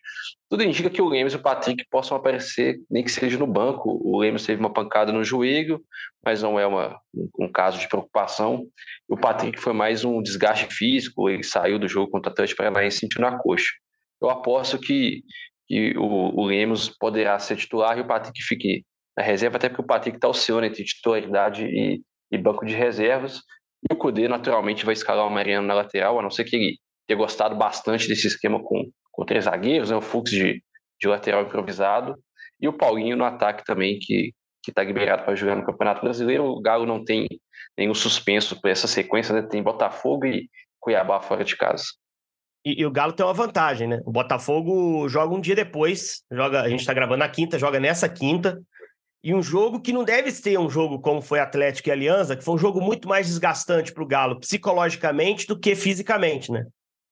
Tudo 0.49 0.63
indica 0.63 0.89
que 0.89 0.99
o 0.99 1.07
Lemos 1.07 1.33
e 1.33 1.35
o 1.35 1.41
Patrick 1.43 1.85
possam 1.91 2.17
aparecer, 2.17 2.79
nem 2.89 3.03
que 3.03 3.11
seja 3.11 3.37
no 3.37 3.45
banco. 3.45 4.01
O 4.03 4.17
Lemos 4.17 4.43
teve 4.43 4.59
uma 4.59 4.73
pancada 4.73 5.11
no 5.11 5.23
joelho, 5.23 5.79
mas 6.25 6.41
não 6.41 6.59
é 6.59 6.65
uma, 6.65 6.99
um, 7.39 7.47
caso 7.51 7.77
de 7.77 7.87
preocupação. 7.87 8.65
O 9.07 9.15
Patrick 9.15 9.59
foi 9.59 9.71
mais 9.71 10.03
um 10.03 10.19
desgaste 10.19 10.65
físico, 10.73 11.29
ele 11.29 11.43
saiu 11.43 11.77
do 11.77 11.87
jogo 11.87 12.09
contra 12.09 12.31
o 12.31 12.33
Atlético 12.33 12.57
Paranaense 12.57 12.97
sentiu 12.97 13.21
na 13.21 13.37
coxa. 13.37 13.69
Eu 14.19 14.27
aposto 14.27 14.79
que, 14.79 15.21
que 15.67 15.95
o, 15.99 16.41
o 16.41 16.45
Lemos 16.47 16.89
poderá 16.89 17.37
ser 17.37 17.57
titular 17.57 17.95
e 17.95 18.01
o 18.01 18.07
Patrick 18.07 18.41
fique 18.41 18.83
na 19.15 19.23
reserva, 19.23 19.57
até 19.57 19.69
porque 19.69 19.83
o 19.83 19.85
Patrick 19.85 20.17
está 20.17 20.27
oscilando 20.27 20.65
entre 20.65 20.83
titularidade 20.83 21.63
e, 21.63 22.01
e 22.31 22.37
banco 22.37 22.65
de 22.65 22.75
reservas. 22.75 23.41
E 23.89 23.93
o 23.93 23.97
Cudê, 23.97 24.27
naturalmente, 24.27 24.85
vai 24.85 24.93
escalar 24.93 25.27
o 25.27 25.31
Mariano 25.31 25.67
na 25.67 25.73
lateral, 25.73 26.19
a 26.19 26.21
não 26.21 26.31
ser 26.31 26.43
que 26.43 26.55
ele 26.55 26.77
tenha 27.07 27.17
gostado 27.17 27.55
bastante 27.55 28.07
desse 28.07 28.27
esquema 28.27 28.61
com, 28.63 28.89
com 29.11 29.25
três 29.25 29.45
zagueiros, 29.45 29.89
né, 29.89 29.95
o 29.95 30.01
fluxo 30.01 30.33
de, 30.33 30.63
de 30.99 31.07
lateral 31.07 31.43
improvisado. 31.43 32.15
E 32.59 32.67
o 32.67 32.73
Paulinho 32.73 33.17
no 33.17 33.25
ataque 33.25 33.63
também, 33.63 33.99
que 33.99 34.31
está 34.67 34.83
liberado 34.83 35.23
para 35.23 35.35
jogar 35.35 35.55
no 35.55 35.65
Campeonato 35.65 36.01
Brasileiro. 36.01 36.45
O 36.45 36.61
Galo 36.61 36.85
não 36.85 37.03
tem 37.03 37.27
nenhum 37.77 37.93
suspenso 37.93 38.59
para 38.59 38.71
essa 38.71 38.87
sequência, 38.87 39.33
né? 39.33 39.41
tem 39.43 39.61
Botafogo 39.61 40.25
e 40.25 40.49
Cuiabá 40.79 41.21
fora 41.21 41.43
de 41.43 41.55
casa. 41.55 41.83
E, 42.65 42.81
e, 42.81 42.85
o 42.85 42.91
Galo 42.91 43.13
tem 43.13 43.23
uma 43.23 43.33
vantagem, 43.33 43.87
né? 43.87 44.01
O 44.05 44.11
Botafogo 44.11 45.07
joga 45.07 45.35
um 45.35 45.39
dia 45.39 45.55
depois, 45.55 46.23
joga, 46.31 46.61
a 46.61 46.69
gente 46.69 46.79
está 46.79 46.93
gravando 46.93 47.19
na 47.19 47.29
quinta, 47.29 47.59
joga 47.59 47.79
nessa 47.79 48.09
quinta. 48.09 48.59
E 49.25 49.33
um 49.33 49.41
jogo 49.41 49.79
que 49.79 49.91
não 49.91 50.03
deve 50.03 50.31
ser 50.31 50.59
um 50.59 50.69
jogo 50.69 50.99
como 50.99 51.19
foi 51.19 51.39
Atlético 51.39 51.89
e 51.89 51.91
Aliança, 51.91 52.35
que 52.35 52.43
foi 52.43 52.53
um 52.53 52.59
jogo 52.59 52.79
muito 52.79 53.07
mais 53.09 53.25
desgastante 53.25 53.91
para 53.91 54.03
o 54.03 54.05
Galo 54.05 54.39
psicologicamente 54.39 55.47
do 55.47 55.57
que 55.57 55.73
fisicamente, 55.73 56.51
né? 56.51 56.67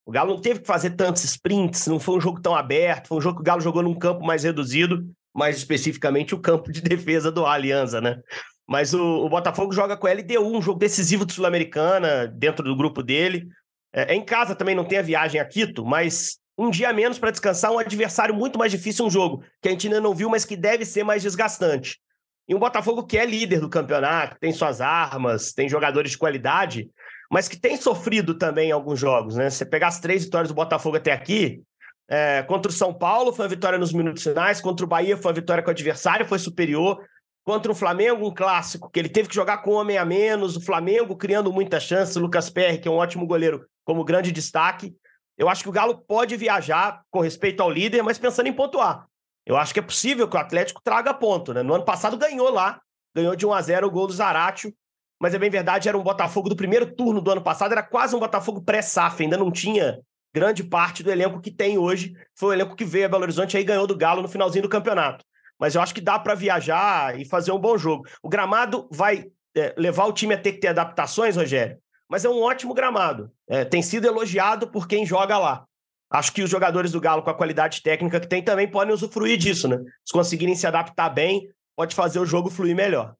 O 0.06 0.12
Galo 0.12 0.34
não 0.34 0.40
teve 0.40 0.60
que 0.60 0.66
fazer 0.68 0.90
tantos 0.90 1.24
sprints, 1.24 1.88
não 1.88 1.98
foi 1.98 2.16
um 2.16 2.20
jogo 2.20 2.40
tão 2.40 2.54
aberto, 2.54 3.08
foi 3.08 3.18
um 3.18 3.20
jogo 3.20 3.38
que 3.38 3.40
o 3.40 3.44
Galo 3.44 3.60
jogou 3.60 3.82
num 3.82 3.98
campo 3.98 4.24
mais 4.24 4.44
reduzido, 4.44 5.04
mais 5.34 5.56
especificamente 5.56 6.36
o 6.36 6.38
campo 6.38 6.70
de 6.70 6.78
defesa 6.86 7.32
do 7.32 7.44
Aliança, 7.44 8.00
né? 8.00 8.20
Mas 8.64 8.94
o, 8.94 9.02
o 9.02 9.28
Botafogo 9.28 9.72
joga 9.72 9.96
com 9.96 10.06
a 10.06 10.12
LDU, 10.12 10.56
um 10.56 10.62
jogo 10.62 10.78
decisivo 10.78 11.24
do 11.24 11.32
Sul-Americana, 11.32 12.28
dentro 12.28 12.64
do 12.64 12.76
grupo 12.76 13.02
dele. 13.02 13.48
É, 13.92 14.12
é, 14.12 14.14
em 14.14 14.24
casa 14.24 14.54
também 14.54 14.76
não 14.76 14.84
tem 14.84 14.98
a 14.98 15.02
viagem 15.02 15.40
a 15.40 15.44
Quito, 15.44 15.84
mas 15.84 16.38
um 16.56 16.70
dia 16.70 16.92
menos 16.92 17.18
para 17.18 17.32
descansar, 17.32 17.72
um 17.72 17.78
adversário 17.80 18.32
muito 18.32 18.56
mais 18.56 18.70
difícil, 18.70 19.04
um 19.04 19.10
jogo 19.10 19.42
que 19.60 19.66
a 19.66 19.72
gente 19.72 19.88
ainda 19.88 20.00
não 20.00 20.14
viu, 20.14 20.30
mas 20.30 20.44
que 20.44 20.56
deve 20.56 20.84
ser 20.84 21.02
mais 21.02 21.20
desgastante. 21.20 22.03
E 22.48 22.54
um 22.54 22.58
Botafogo 22.58 23.04
que 23.04 23.16
é 23.16 23.24
líder 23.24 23.60
do 23.60 23.70
campeonato, 23.70 24.36
tem 24.38 24.52
suas 24.52 24.80
armas, 24.80 25.52
tem 25.52 25.68
jogadores 25.68 26.10
de 26.10 26.18
qualidade, 26.18 26.90
mas 27.30 27.48
que 27.48 27.56
tem 27.56 27.76
sofrido 27.76 28.34
também 28.34 28.68
em 28.68 28.72
alguns 28.72 29.00
jogos, 29.00 29.36
né? 29.36 29.48
Você 29.48 29.64
pegar 29.64 29.88
as 29.88 30.00
três 30.00 30.24
vitórias 30.24 30.48
do 30.48 30.54
Botafogo 30.54 30.96
até 30.96 31.12
aqui, 31.12 31.62
é, 32.08 32.42
contra 32.42 32.70
o 32.70 32.74
São 32.74 32.92
Paulo 32.92 33.32
foi 33.32 33.46
a 33.46 33.48
vitória 33.48 33.78
nos 33.78 33.92
minutos 33.92 34.22
finais, 34.22 34.60
contra 34.60 34.84
o 34.84 34.88
Bahia 34.88 35.16
foi 35.16 35.30
a 35.30 35.34
vitória 35.34 35.62
com 35.62 35.70
o 35.70 35.72
adversário, 35.72 36.26
foi 36.26 36.38
superior. 36.38 37.02
Contra 37.44 37.70
o 37.70 37.74
Flamengo, 37.74 38.26
um 38.26 38.32
clássico, 38.32 38.90
que 38.90 38.98
ele 38.98 39.08
teve 39.08 39.28
que 39.28 39.34
jogar 39.34 39.58
com 39.58 39.72
um 39.72 39.74
homem 39.74 39.98
a 39.98 40.04
menos, 40.04 40.56
o 40.56 40.62
Flamengo 40.62 41.14
criando 41.14 41.52
muita 41.52 41.78
chance, 41.78 42.18
o 42.18 42.22
Lucas 42.22 42.48
Perry, 42.48 42.78
que 42.78 42.88
é 42.88 42.90
um 42.90 42.96
ótimo 42.96 43.26
goleiro, 43.26 43.66
como 43.84 44.04
grande 44.04 44.32
destaque. 44.32 44.94
Eu 45.36 45.48
acho 45.48 45.62
que 45.62 45.68
o 45.68 45.72
Galo 45.72 45.98
pode 46.06 46.36
viajar 46.36 47.02
com 47.10 47.20
respeito 47.20 47.62
ao 47.62 47.70
líder, 47.70 48.02
mas 48.02 48.18
pensando 48.18 48.46
em 48.46 48.52
pontuar. 48.52 49.06
Eu 49.46 49.56
acho 49.56 49.72
que 49.72 49.80
é 49.80 49.82
possível 49.82 50.28
que 50.28 50.36
o 50.36 50.40
Atlético 50.40 50.80
traga 50.82 51.12
ponto, 51.12 51.52
né? 51.52 51.62
No 51.62 51.74
ano 51.74 51.84
passado 51.84 52.16
ganhou 52.16 52.50
lá, 52.50 52.80
ganhou 53.14 53.36
de 53.36 53.46
1 53.46 53.52
a 53.52 53.62
0 53.62 53.86
o 53.86 53.90
gol 53.90 54.06
do 54.06 54.12
Zaratio, 54.12 54.74
mas 55.20 55.34
é 55.34 55.38
bem 55.38 55.50
verdade, 55.50 55.88
era 55.88 55.96
um 55.96 56.02
Botafogo 56.02 56.48
do 56.48 56.56
primeiro 56.56 56.94
turno 56.94 57.20
do 57.20 57.30
ano 57.30 57.42
passado, 57.42 57.72
era 57.72 57.82
quase 57.82 58.16
um 58.16 58.18
Botafogo 58.18 58.62
pré-SAF, 58.62 59.22
ainda 59.22 59.36
não 59.36 59.50
tinha 59.50 60.00
grande 60.34 60.64
parte 60.64 61.02
do 61.02 61.10
elenco 61.10 61.40
que 61.40 61.50
tem 61.50 61.78
hoje. 61.78 62.14
Foi 62.34 62.48
o 62.50 62.52
elenco 62.52 62.74
que 62.74 62.84
veio 62.84 63.06
a 63.06 63.08
Belo 63.08 63.22
Horizonte 63.22 63.54
e 63.54 63.58
aí 63.58 63.64
ganhou 63.64 63.86
do 63.86 63.96
Galo 63.96 64.20
no 64.20 64.28
finalzinho 64.28 64.62
do 64.62 64.68
campeonato. 64.68 65.24
Mas 65.58 65.74
eu 65.74 65.80
acho 65.80 65.94
que 65.94 66.00
dá 66.00 66.18
para 66.18 66.34
viajar 66.34 67.18
e 67.18 67.24
fazer 67.24 67.52
um 67.52 67.58
bom 67.58 67.78
jogo. 67.78 68.04
O 68.20 68.28
gramado 68.28 68.88
vai 68.90 69.26
é, 69.56 69.72
levar 69.78 70.06
o 70.06 70.12
time 70.12 70.34
a 70.34 70.38
ter 70.38 70.54
que 70.54 70.58
ter 70.58 70.68
adaptações, 70.68 71.36
Rogério, 71.36 71.78
mas 72.08 72.24
é 72.24 72.28
um 72.28 72.42
ótimo 72.42 72.74
gramado. 72.74 73.30
É, 73.48 73.64
tem 73.64 73.80
sido 73.80 74.06
elogiado 74.06 74.68
por 74.68 74.88
quem 74.88 75.06
joga 75.06 75.38
lá. 75.38 75.64
Acho 76.10 76.32
que 76.32 76.42
os 76.42 76.50
jogadores 76.50 76.92
do 76.92 77.00
Galo, 77.00 77.22
com 77.22 77.30
a 77.30 77.34
qualidade 77.34 77.82
técnica 77.82 78.20
que 78.20 78.28
tem, 78.28 78.42
também 78.42 78.70
podem 78.70 78.94
usufruir 78.94 79.36
disso, 79.36 79.66
né? 79.66 79.78
Se 80.04 80.12
conseguirem 80.12 80.54
se 80.54 80.66
adaptar 80.66 81.10
bem, 81.10 81.48
pode 81.76 81.94
fazer 81.94 82.18
o 82.18 82.26
jogo 82.26 82.50
fluir 82.50 82.76
melhor. 82.76 83.14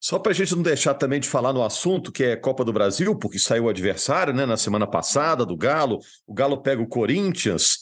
Só 0.00 0.18
para 0.18 0.32
a 0.32 0.34
gente 0.34 0.54
não 0.54 0.62
deixar 0.62 0.92
também 0.94 1.18
de 1.18 1.28
falar 1.28 1.52
no 1.52 1.64
assunto 1.64 2.12
que 2.12 2.24
é 2.24 2.36
Copa 2.36 2.62
do 2.62 2.74
Brasil, 2.74 3.16
porque 3.16 3.38
saiu 3.38 3.64
o 3.64 3.68
adversário 3.70 4.34
né, 4.34 4.44
na 4.44 4.56
semana 4.56 4.86
passada 4.86 5.46
do 5.46 5.56
Galo. 5.56 5.98
O 6.26 6.34
Galo 6.34 6.60
pega 6.60 6.82
o 6.82 6.86
Corinthians. 6.86 7.78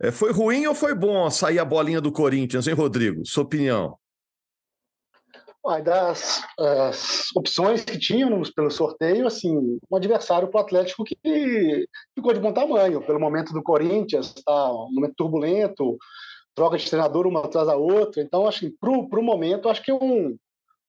É, 0.00 0.10
foi 0.10 0.32
ruim 0.32 0.66
ou 0.66 0.74
foi 0.74 0.94
bom 0.94 1.28
sair 1.28 1.58
a 1.58 1.64
bolinha 1.64 2.00
do 2.00 2.10
Corinthians, 2.10 2.66
hein, 2.66 2.74
Rodrigo? 2.74 3.26
Sua 3.26 3.42
opinião? 3.42 3.98
Das 5.82 6.42
opções 7.36 7.84
que 7.84 7.98
tínhamos 7.98 8.50
pelo 8.50 8.70
sorteio, 8.70 9.26
assim, 9.26 9.78
um 9.90 9.96
adversário 9.96 10.48
para 10.48 10.60
o 10.60 10.64
Atlético 10.64 11.04
que 11.04 11.86
ficou 12.14 12.32
de 12.32 12.40
bom 12.40 12.52
tamanho, 12.52 13.02
pelo 13.02 13.20
momento 13.20 13.52
do 13.52 13.62
Corinthians, 13.62 14.32
tá 14.44 14.72
um 14.72 14.90
momento 14.92 15.14
turbulento, 15.16 15.98
troca 16.54 16.78
de 16.78 16.88
treinador 16.88 17.26
uma 17.26 17.44
atrás 17.44 17.66
da 17.66 17.76
outra. 17.76 18.22
Então, 18.22 18.46
assim, 18.46 18.70
para 18.80 18.90
o 18.90 19.22
momento, 19.22 19.68
acho 19.68 19.82
que 19.82 19.90
é 19.90 19.94
um, 19.94 20.36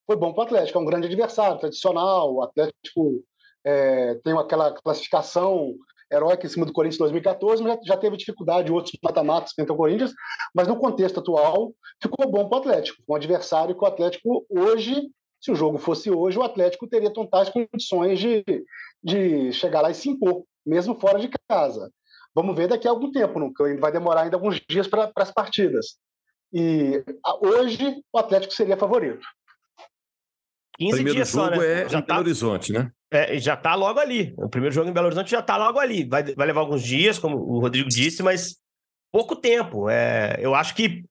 foi 0.08 0.15
bom 0.15 0.34
para 0.34 0.42
o 0.42 0.46
Atlético, 0.46 0.80
é 0.80 0.82
um 0.82 0.86
grande 0.86 1.08
adversário, 1.08 1.60
tradicional. 1.60 2.34
O 2.34 2.42
Atlético 2.42 3.24
é, 3.63 4.15
tem 4.24 4.38
aquela 4.38 4.72
classificação 4.72 5.76
heróica 6.12 6.45
em 6.45 6.50
cima 6.50 6.65
do 6.65 6.74
Corinthians 6.74 6.98
em 6.98 7.04
2014, 7.04 7.63
mas 7.63 7.80
já, 7.86 7.98
teve 7.98 8.17
dificuldade 8.17 8.72
em 8.72 8.74
outros 8.74 8.98
mata-matas 9.04 9.54
contra 9.54 9.74
o 9.74 9.78
Corinthians, 9.78 10.13
mas 10.54 10.67
no 10.67 10.78
contexto 10.78 11.19
atual 11.19 11.74
ficou 12.02 12.30
bom 12.30 12.48
para 12.48 12.58
o 12.58 12.62
Atlético. 12.62 13.02
Um 13.08 13.15
adversário 13.15 13.76
que 13.76 13.84
o 13.84 13.88
Atlético 13.88 14.45
hoje, 14.50 15.10
se 15.39 15.52
o 15.52 15.56
jogo 15.56 15.78
fosse 15.78 16.10
hoje, 16.10 16.38
o 16.38 16.43
Atlético 16.43 16.88
teria 16.88 17.12
totais 17.12 17.50
condições 17.50 18.19
de, 18.19 18.43
de 19.04 19.52
chegar 19.54 19.82
lá 19.82 19.91
e 19.91 19.95
se 19.95 20.10
impor, 20.10 20.43
mesmo 20.65 21.00
fora 21.00 21.19
de 21.19 21.30
casa. 21.48 21.91
Vamos 22.34 22.56
ver 22.56 22.67
daqui 22.67 22.88
a 22.88 22.91
algum 22.91 23.12
tempo, 23.12 23.39
não? 23.39 23.52
vai 23.80 23.91
demorar 23.91 24.22
ainda 24.22 24.38
alguns 24.38 24.62
dias 24.69 24.88
para 24.88 25.12
as 25.15 25.32
partidas. 25.32 25.98
E 26.54 27.04
hoje 27.41 28.02
o 28.12 28.17
Atlético 28.17 28.54
seria 28.54 28.78
favorito. 28.78 29.26
15 30.78 30.93
primeiro 30.93 31.15
dias 31.17 31.30
jogo 31.30 31.45
só, 31.45 31.52
né? 31.52 31.82
é 31.84 31.89
já 31.89 32.00
em 32.00 32.02
tá, 32.02 32.13
Belo 32.13 32.19
Horizonte, 32.22 32.72
né? 32.72 32.91
É, 33.12 33.39
já 33.39 33.58
tá 33.58 33.76
logo 33.76 34.00
ali. 34.00 34.34
O 34.38 34.48
primeiro 34.48 34.74
jogo 34.74 34.89
em 34.89 34.93
Belo 34.93 35.08
Horizonte 35.08 35.32
já 35.32 35.41
tá 35.41 35.58
logo 35.58 35.80
ali. 35.80 36.04
Vai, 36.06 36.24
vai 36.36 36.48
levar 36.48 36.62
alguns 36.62 36.84
dias, 36.84 37.17
como 37.17 37.38
o 37.38 37.60
Rodrigo 37.60 37.89
disse, 37.89 38.22
mas 38.22 38.58
pouco 39.12 39.36
tempo. 39.36 39.89
É, 39.89 40.38
eu 40.39 40.54
acho 40.54 40.76
que 40.76 41.04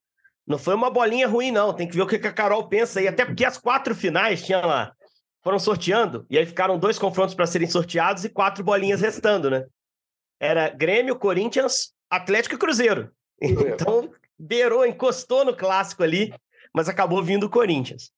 não 0.46 0.58
foi 0.58 0.74
uma 0.74 0.90
bolinha 0.90 1.26
ruim, 1.26 1.50
não. 1.50 1.72
Tem 1.72 1.88
que 1.88 1.96
ver 1.96 2.02
o 2.02 2.06
que 2.06 2.16
a 2.16 2.32
Carol 2.32 2.68
pensa 2.68 3.00
aí. 3.00 3.08
Até 3.08 3.24
porque 3.24 3.44
as 3.44 3.58
quatro 3.58 3.94
finais 3.94 4.44
tinha 4.44 4.64
lá. 4.64 4.92
Foram 5.42 5.58
sorteando, 5.58 6.26
e 6.28 6.36
aí 6.36 6.44
ficaram 6.44 6.78
dois 6.78 6.98
confrontos 6.98 7.34
para 7.34 7.46
serem 7.46 7.68
sorteados 7.68 8.24
e 8.24 8.28
quatro 8.28 8.64
bolinhas 8.64 9.00
restando, 9.00 9.48
né? 9.48 9.64
Era 10.40 10.68
Grêmio, 10.68 11.16
Corinthians, 11.16 11.92
Atlético 12.10 12.56
e 12.56 12.58
Cruzeiro. 12.58 13.10
Então, 13.40 14.10
beirou, 14.38 14.84
encostou 14.84 15.44
no 15.44 15.56
clássico 15.56 16.02
ali, 16.02 16.34
mas 16.74 16.88
acabou 16.88 17.22
vindo 17.22 17.46
o 17.46 17.50
Corinthians. 17.50 18.10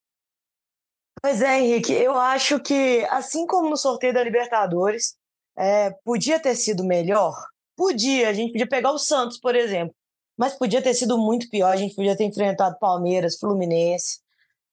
Pois 1.23 1.43
é, 1.43 1.61
Henrique, 1.61 1.93
eu 1.93 2.19
acho 2.19 2.61
que, 2.61 3.07
assim 3.11 3.47
como 3.47 3.69
no 3.69 3.77
sorteio 3.77 4.15
da 4.15 4.25
Libertadores, 4.25 5.15
é, 5.59 5.91
podia 6.05 6.41
ter 6.41 6.55
sido 6.55 6.85
melhor. 6.85 7.35
Podia, 7.77 8.29
a 8.29 8.33
gente 8.33 8.53
podia 8.53 8.69
pegar 8.69 8.93
o 8.93 8.99
Santos, 8.99 9.39
por 9.39 9.55
exemplo, 9.55 9.95
mas 10.39 10.57
podia 10.57 10.81
ter 10.81 10.95
sido 10.95 11.19
muito 11.19 11.49
pior. 11.51 11.71
A 11.71 11.77
gente 11.77 11.95
podia 11.95 12.17
ter 12.17 12.25
enfrentado 12.25 12.79
Palmeiras, 12.79 13.39
Fluminense. 13.39 14.21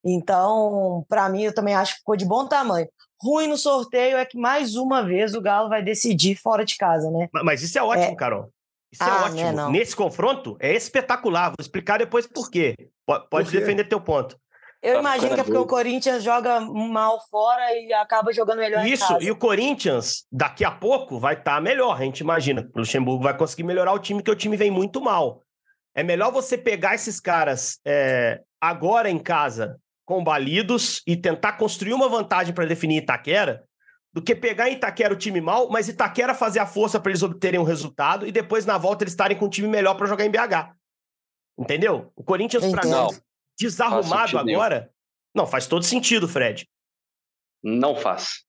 Então, 0.04 1.06
para 1.10 1.28
mim, 1.28 1.44
eu 1.44 1.54
também 1.54 1.76
acho 1.76 1.94
que 1.94 2.00
ficou 2.00 2.16
de 2.16 2.26
bom 2.26 2.48
tamanho. 2.48 2.88
Ruim 3.22 3.48
no 3.48 3.58
sorteio 3.58 4.18
é 4.18 4.26
que 4.26 4.38
mais 4.38 4.76
uma 4.76 5.04
vez 5.04 5.34
o 5.34 5.42
Galo 5.42 5.70
vai 5.70 5.84
decidir 5.84 6.36
fora 6.36 6.64
de 6.64 6.78
casa, 6.78 7.10
né? 7.12 7.28
Mas 7.44 7.64
isso 7.64 7.78
é 7.78 7.84
ótimo, 7.84 8.14
é... 8.14 8.16
Carol. 8.16 8.50
Isso 8.92 9.04
é 9.04 9.06
ah, 9.06 9.10
é 9.10 9.26
ótimo. 9.26 9.52
Né, 9.52 9.70
Nesse 9.70 9.96
confronto 9.96 10.56
é 10.60 10.74
espetacular. 10.74 11.50
Vou 11.50 11.58
explicar 11.60 11.98
depois 11.98 12.26
por 12.26 12.50
quê. 12.50 12.76
Pode 13.06 13.28
por 13.30 13.44
quê? 13.44 13.60
defender 13.60 13.90
teu 13.90 14.00
ponto. 14.00 14.38
Eu 14.88 14.94
tá 14.94 15.00
imagino 15.02 15.36
que 15.36 15.42
é 15.42 15.44
porque 15.44 15.58
o 15.58 15.66
Corinthians 15.66 16.24
joga 16.24 16.62
mal 16.62 17.20
fora 17.30 17.74
e 17.76 17.92
acaba 17.92 18.32
jogando 18.32 18.60
melhor 18.60 18.88
Isso, 18.88 19.18
e 19.22 19.30
o 19.30 19.36
Corinthians, 19.36 20.26
daqui 20.32 20.64
a 20.64 20.72
pouco, 20.72 21.20
vai 21.20 21.34
estar 21.34 21.56
tá 21.56 21.62
melhor, 21.62 21.98
a 21.98 22.06
gente 22.06 22.22
imagina. 22.22 22.70
O 22.74 22.80
Luxemburgo 22.80 23.22
vai 23.22 23.36
conseguir 23.36 23.64
melhorar 23.64 23.92
o 23.92 24.00
time, 24.00 24.24
que 24.24 24.32
o 24.32 24.36
time 24.36 24.56
vem 24.56 24.72
muito 24.72 25.02
mal. 25.02 25.44
É 25.94 26.04
melhor 26.04 26.32
você 26.32 26.58
pegar 26.58 26.96
esses 26.96 27.20
caras 27.20 27.80
é, 27.86 28.40
agora 28.62 29.10
em 29.10 29.20
casa, 29.20 29.78
combalidos, 30.06 31.02
e 31.06 31.18
tentar 31.18 31.54
construir 31.54 31.94
uma 31.94 32.08
vantagem 32.08 32.54
para 32.54 32.66
definir 32.66 33.00
Itaquera, 33.00 33.66
do 34.14 34.22
que 34.22 34.34
pegar 34.34 34.70
em 34.70 34.76
Itaquera 34.76 35.14
o 35.14 35.18
time 35.18 35.42
mal, 35.42 35.70
mas 35.70 35.90
Itaquera 35.90 36.34
fazer 36.34 36.60
a 36.60 36.66
força 36.66 36.98
para 36.98 37.12
eles 37.12 37.24
obterem 37.24 37.60
um 37.60 37.64
resultado 37.64 38.26
e 38.26 38.32
depois 38.32 38.66
na 38.66 38.78
volta 38.78 39.04
eles 39.04 39.12
estarem 39.12 39.38
com 39.38 39.48
um 39.48 39.50
time 39.50 39.68
melhor 39.68 39.96
para 39.96 40.08
jogar 40.08 40.26
em 40.26 40.32
BH. 40.32 40.72
Entendeu? 41.60 42.10
O 42.16 42.24
Corinthians, 42.24 42.66
para 42.72 42.86
mim, 42.86 43.18
desarrumado 43.58 44.38
agora. 44.38 44.80
Nenhum. 44.80 44.92
Não, 45.36 45.48
faz 45.48 45.68
todo 45.68 45.84
sentido, 45.84 46.28
Fred. 46.28 46.68
Não 47.64 47.96
faz. 47.96 48.46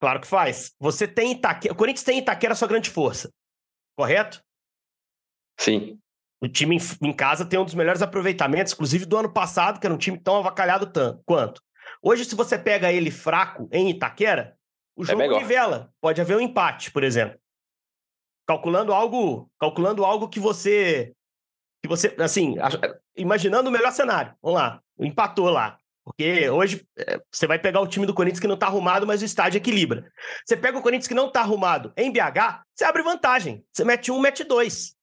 Claro 0.00 0.20
que 0.20 0.26
faz. 0.26 0.74
Você 0.80 1.06
tem 1.06 1.32
Itaquera. 1.32 1.72
O 1.72 1.76
Corinthians 1.76 2.04
tem 2.04 2.18
Itaquera 2.18 2.52
a 2.52 2.56
sua 2.56 2.68
grande 2.68 2.90
força. 2.90 3.32
Correto? 3.96 4.42
Sim. 5.60 5.98
O 6.42 6.48
time 6.48 6.76
em 7.00 7.12
casa 7.12 7.44
tem 7.46 7.58
um 7.58 7.64
dos 7.64 7.74
melhores 7.74 8.02
aproveitamentos, 8.02 8.72
inclusive 8.72 9.06
do 9.06 9.16
ano 9.16 9.32
passado, 9.32 9.78
que 9.78 9.86
era 9.86 9.94
um 9.94 9.98
time 9.98 10.18
tão 10.18 10.38
avacalhado 10.38 10.86
tanto, 10.86 11.22
quanto. 11.24 11.62
Hoje, 12.02 12.24
se 12.24 12.34
você 12.34 12.58
pega 12.58 12.92
ele 12.92 13.12
fraco 13.12 13.68
em 13.70 13.90
Itaquera, 13.90 14.58
o 14.96 15.04
é 15.04 15.06
jogo 15.06 15.22
é 15.22 15.28
nivela. 15.28 15.92
Pode 16.00 16.20
haver 16.20 16.36
um 16.36 16.40
empate, 16.40 16.90
por 16.90 17.04
exemplo. 17.04 17.38
Calculando 18.44 18.92
algo, 18.92 19.48
calculando 19.60 20.04
algo 20.04 20.28
que 20.28 20.40
você 20.40 21.14
que 21.82 21.88
você, 21.88 22.14
assim, 22.18 22.54
imaginando 23.16 23.68
o 23.68 23.72
melhor 23.72 23.90
cenário. 23.90 24.34
Vamos 24.40 24.60
lá, 24.60 24.80
empatou 24.98 25.50
lá. 25.50 25.78
Porque 26.04 26.48
hoje 26.48 26.86
é, 26.96 27.20
você 27.30 27.46
vai 27.46 27.58
pegar 27.58 27.80
o 27.80 27.86
time 27.86 28.06
do 28.06 28.14
Corinthians 28.14 28.40
que 28.40 28.48
não 28.48 28.56
tá 28.56 28.66
arrumado, 28.66 29.06
mas 29.06 29.22
o 29.22 29.24
estádio 29.24 29.58
equilibra. 29.58 30.10
Você 30.44 30.56
pega 30.56 30.78
o 30.78 30.82
Corinthians 30.82 31.06
que 31.06 31.14
não 31.14 31.30
tá 31.30 31.40
arrumado 31.40 31.92
em 31.96 32.10
BH, 32.10 32.62
você 32.74 32.84
abre 32.84 33.02
vantagem. 33.02 33.64
Você 33.72 33.84
mete 33.84 34.10
um, 34.10 34.18
mete 34.20 34.42
dois. 34.42 34.96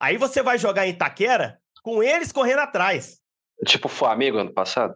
Aí 0.00 0.16
você 0.16 0.42
vai 0.42 0.58
jogar 0.58 0.86
em 0.86 0.90
Itaquera 0.90 1.60
com 1.82 2.02
eles 2.02 2.32
correndo 2.32 2.60
atrás. 2.60 3.20
Tipo 3.64 3.86
o 3.86 3.90
Flamengo 3.90 4.38
ano 4.38 4.52
passado? 4.52 4.94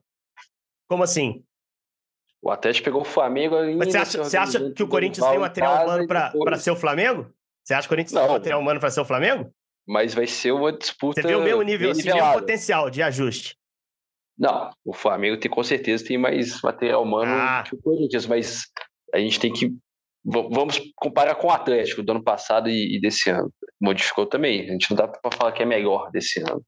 Como 0.88 1.04
assim? 1.04 1.44
O 2.42 2.50
Atlético 2.50 2.86
pegou 2.86 3.02
o 3.02 3.04
Flamengo. 3.04 3.56
Mas 3.76 3.92
você 3.92 3.98
acha, 3.98 4.18
você 4.24 4.36
acha 4.36 4.72
que 4.72 4.82
o 4.82 4.88
Corinthians 4.88 5.26
tem 5.26 5.38
material 5.38 5.84
humano 5.84 6.06
para 6.06 6.58
ser 6.58 6.70
o 6.70 6.76
Flamengo? 6.76 7.32
Você 7.62 7.74
acha 7.74 7.82
que 7.86 7.94
o 7.94 7.96
Corinthians 7.96 8.12
não. 8.12 8.22
tem 8.22 8.32
material 8.32 8.60
humano 8.60 8.80
para 8.80 8.90
ser 8.90 9.00
o 9.00 9.04
Flamengo? 9.04 9.52
Mas 9.90 10.14
vai 10.14 10.26
ser 10.28 10.52
uma 10.52 10.72
disputa. 10.72 11.20
Você 11.20 11.26
vê 11.26 11.34
o 11.34 11.42
mesmo 11.42 11.62
nível, 11.62 11.90
assim, 11.90 12.04
mesmo 12.04 12.32
potencial 12.32 12.88
de 12.88 13.02
ajuste. 13.02 13.56
Não, 14.38 14.70
o 14.84 14.94
Flamengo 14.94 15.36
tem, 15.36 15.50
com 15.50 15.64
certeza 15.64 16.04
tem 16.04 16.16
mais 16.16 16.62
material 16.62 17.02
humano 17.02 17.32
ah. 17.32 17.64
que 17.66 17.74
o 17.74 17.82
Corinthians, 17.82 18.24
mas 18.24 18.62
a 19.12 19.18
gente 19.18 19.40
tem 19.40 19.52
que. 19.52 19.74
Vamos 20.24 20.80
comparar 20.94 21.34
com 21.34 21.48
o 21.48 21.50
Atlético 21.50 22.04
do 22.04 22.12
ano 22.12 22.22
passado 22.22 22.70
e, 22.70 22.96
e 22.96 23.00
desse 23.00 23.30
ano. 23.30 23.52
Modificou 23.80 24.26
também. 24.26 24.60
A 24.68 24.72
gente 24.72 24.88
não 24.90 24.96
dá 24.96 25.08
para 25.08 25.36
falar 25.36 25.52
que 25.52 25.62
é 25.62 25.66
melhor 25.66 26.08
desse 26.12 26.38
ano. 26.38 26.62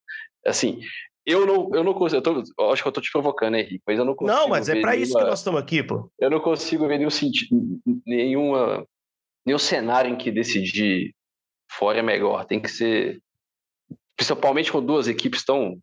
Assim, 0.45 0.81
eu 1.25 1.47
não, 1.47 1.71
eu 1.73 1.85
não 1.85 1.95
consigo. 1.95 2.19
Eu 2.19 2.45
tô, 2.45 2.73
acho 2.73 2.83
que 2.83 2.89
eu 2.89 2.93
tô 2.93 3.01
te 3.01 3.13
provocando, 3.13 3.55
Henrique, 3.55 3.83
mas 3.87 3.99
eu 3.99 4.05
não 4.05 4.17
consigo. 4.17 4.37
Não, 4.37 4.49
mas 4.49 4.69
é 4.69 4.81
para 4.81 4.97
isso 4.97 5.17
que 5.17 5.25
nós 5.25 5.39
estamos 5.39 5.61
aqui, 5.61 5.81
pô. 5.81 6.11
Eu 6.19 6.29
não 6.29 6.41
consigo 6.41 6.89
ver 6.89 6.99
nenhum 6.99 7.11
sentido, 7.11 7.57
nenhuma, 8.05 8.85
nenhum 9.47 9.59
cenário 9.59 10.11
em 10.11 10.17
que 10.17 10.33
decidir 10.33 11.15
fora 11.77 11.99
é 11.99 12.03
melhor. 12.03 12.45
Tem 12.45 12.61
que 12.61 12.71
ser. 12.71 13.21
Principalmente 14.17 14.71
com 14.71 14.85
duas 14.85 15.09
equipes 15.09 15.45
tão, 15.45 15.79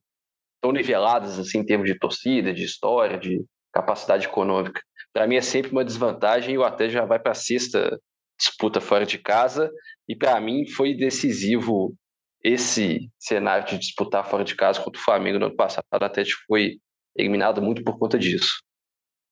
tão 0.61 0.71
niveladas 0.71 1.39
assim 1.39 1.59
em 1.59 1.65
termos 1.65 1.87
de 1.87 1.97
torcida, 1.97 2.53
de 2.53 2.63
história, 2.63 3.17
de 3.17 3.43
capacidade 3.73 4.25
econômica. 4.25 4.81
Para 5.13 5.27
mim 5.27 5.35
é 5.35 5.41
sempre 5.41 5.71
uma 5.71 5.83
desvantagem 5.83 6.53
e 6.53 6.57
o 6.57 6.63
até 6.63 6.89
já 6.89 7.05
vai 7.05 7.19
para 7.19 7.31
a 7.31 7.35
sexta 7.35 7.99
disputa 8.39 8.79
fora 8.79 9.05
de 9.05 9.17
casa 9.17 9.69
e 10.07 10.15
para 10.15 10.39
mim 10.39 10.65
foi 10.67 10.93
decisivo 10.93 11.93
esse 12.41 13.09
cenário 13.19 13.67
de 13.67 13.77
disputar 13.77 14.25
fora 14.29 14.45
de 14.45 14.55
casa 14.55 14.81
contra 14.81 14.99
o 14.99 15.03
Flamengo 15.03 15.39
no 15.39 15.47
ano 15.47 15.55
passado. 15.55 15.83
O 15.91 16.03
Atlético 16.03 16.41
foi 16.47 16.77
eliminado 17.17 17.61
muito 17.61 17.83
por 17.83 17.97
conta 17.97 18.17
disso. 18.17 18.61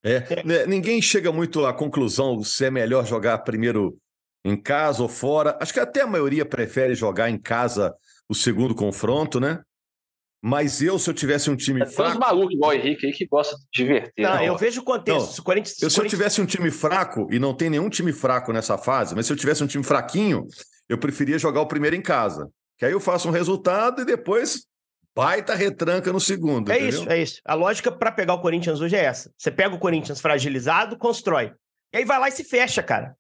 É, 0.03 0.43
né, 0.43 0.65
ninguém 0.65 1.01
chega 1.01 1.31
muito 1.31 1.65
à 1.65 1.73
conclusão 1.73 2.43
se 2.43 2.65
é 2.65 2.71
melhor 2.71 3.05
jogar 3.05 3.39
primeiro 3.39 3.97
em 4.43 4.55
casa 4.55 5.03
ou 5.03 5.09
fora. 5.09 5.57
Acho 5.61 5.73
que 5.73 5.79
até 5.79 6.01
a 6.01 6.07
maioria 6.07 6.45
prefere 6.45 6.95
jogar 6.95 7.29
em 7.29 7.37
casa 7.37 7.93
o 8.29 8.35
segundo 8.35 8.75
confronto, 8.75 9.39
né? 9.39 9.61
Mas 10.41 10.81
eu, 10.81 10.99
se 10.99 11.09
eu 11.09 11.13
tivesse 11.13 11.49
um 11.49 11.55
time 11.55 11.83
Tem 11.83 11.89
fraco. 11.89 12.11
Tem 12.11 12.19
uns 12.19 12.25
malucos 12.25 12.53
igual 12.53 12.71
o 12.71 12.73
Henrique 12.73 13.07
aí 13.07 13.11
que 13.11 13.25
gosta 13.25 13.55
de 13.55 13.63
divertir. 13.73 14.23
Não, 14.23 14.35
não 14.35 14.43
eu 14.43 14.57
vejo 14.57 14.81
o 14.81 14.83
contexto. 14.83 15.37
Não, 15.37 15.43
Corinthians, 15.43 15.81
eu, 15.81 15.89
se 15.89 15.99
eu 15.99 16.07
tivesse 16.07 16.41
um 16.41 16.45
time 16.45 16.69
fraco, 16.69 17.27
e 17.31 17.39
não 17.39 17.53
tem 17.53 17.69
nenhum 17.69 17.89
time 17.89 18.13
fraco 18.13 18.53
nessa 18.53 18.77
fase, 18.77 19.15
mas 19.15 19.25
se 19.25 19.33
eu 19.33 19.37
tivesse 19.37 19.63
um 19.63 19.67
time 19.67 19.83
fraquinho, 19.83 20.45
eu 20.87 20.97
preferia 20.97 21.39
jogar 21.39 21.61
o 21.61 21.67
primeiro 21.67 21.95
em 21.95 22.01
casa. 22.01 22.47
Que 22.77 22.85
aí 22.85 22.91
eu 22.91 22.99
faço 22.99 23.27
um 23.27 23.31
resultado 23.31 24.03
e 24.03 24.05
depois 24.05 24.67
baita 25.15 25.55
retranca 25.55 26.13
no 26.13 26.19
segundo. 26.19 26.71
É 26.71 26.75
entendeu? 26.75 26.99
isso, 27.01 27.09
é 27.09 27.21
isso. 27.21 27.41
A 27.43 27.55
lógica 27.55 27.91
para 27.91 28.11
pegar 28.11 28.35
o 28.35 28.41
Corinthians 28.41 28.79
hoje 28.79 28.95
é 28.95 29.03
essa. 29.03 29.31
Você 29.35 29.49
pega 29.49 29.73
o 29.73 29.79
Corinthians 29.79 30.21
fragilizado, 30.21 30.95
constrói. 30.97 31.51
E 31.91 31.97
aí 31.97 32.05
vai 32.05 32.19
lá 32.19 32.29
e 32.29 32.31
se 32.31 32.43
fecha, 32.43 32.83
cara. 32.83 33.15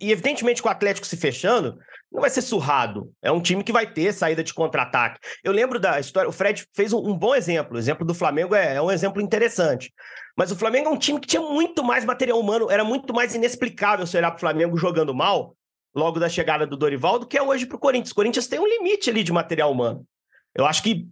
E 0.00 0.10
evidentemente 0.10 0.60
com 0.60 0.68
o 0.68 0.72
Atlético 0.72 1.06
se 1.06 1.16
fechando, 1.16 1.78
não 2.10 2.20
vai 2.20 2.30
ser 2.30 2.42
surrado. 2.42 3.12
É 3.22 3.30
um 3.30 3.40
time 3.40 3.62
que 3.62 3.72
vai 3.72 3.86
ter 3.86 4.12
saída 4.12 4.42
de 4.42 4.52
contra-ataque. 4.52 5.20
Eu 5.44 5.52
lembro 5.52 5.78
da 5.78 6.00
história, 6.00 6.28
o 6.28 6.32
Fred 6.32 6.66
fez 6.74 6.92
um, 6.92 7.16
bom 7.16 7.34
exemplo. 7.34 7.76
O 7.76 7.78
exemplo 7.78 8.04
do 8.04 8.14
Flamengo 8.14 8.54
é, 8.54 8.76
é, 8.76 8.82
um 8.82 8.90
exemplo 8.90 9.22
interessante. 9.22 9.92
Mas 10.36 10.50
o 10.50 10.56
Flamengo 10.56 10.88
é 10.88 10.92
um 10.92 10.98
time 10.98 11.20
que 11.20 11.28
tinha 11.28 11.42
muito 11.42 11.84
mais 11.84 12.04
material 12.04 12.40
humano, 12.40 12.70
era 12.70 12.84
muito 12.84 13.14
mais 13.14 13.34
inexplicável 13.34 14.06
se 14.06 14.16
olhar 14.16 14.30
para 14.30 14.36
o 14.36 14.40
Flamengo 14.40 14.76
jogando 14.76 15.14
mal 15.14 15.54
logo 15.94 16.18
da 16.20 16.28
chegada 16.28 16.66
do 16.66 16.76
Dorival 16.76 17.18
do 17.18 17.26
que 17.26 17.38
é 17.38 17.42
hoje 17.42 17.66
para 17.66 17.76
o 17.76 17.80
Corinthians. 17.80 18.12
O 18.12 18.14
Corinthians 18.14 18.46
tem 18.46 18.58
um 18.58 18.66
limite 18.66 19.10
ali 19.10 19.22
de 19.22 19.32
material 19.32 19.72
humano. 19.72 20.04
Eu 20.54 20.66
acho 20.66 20.82
que 20.82 21.06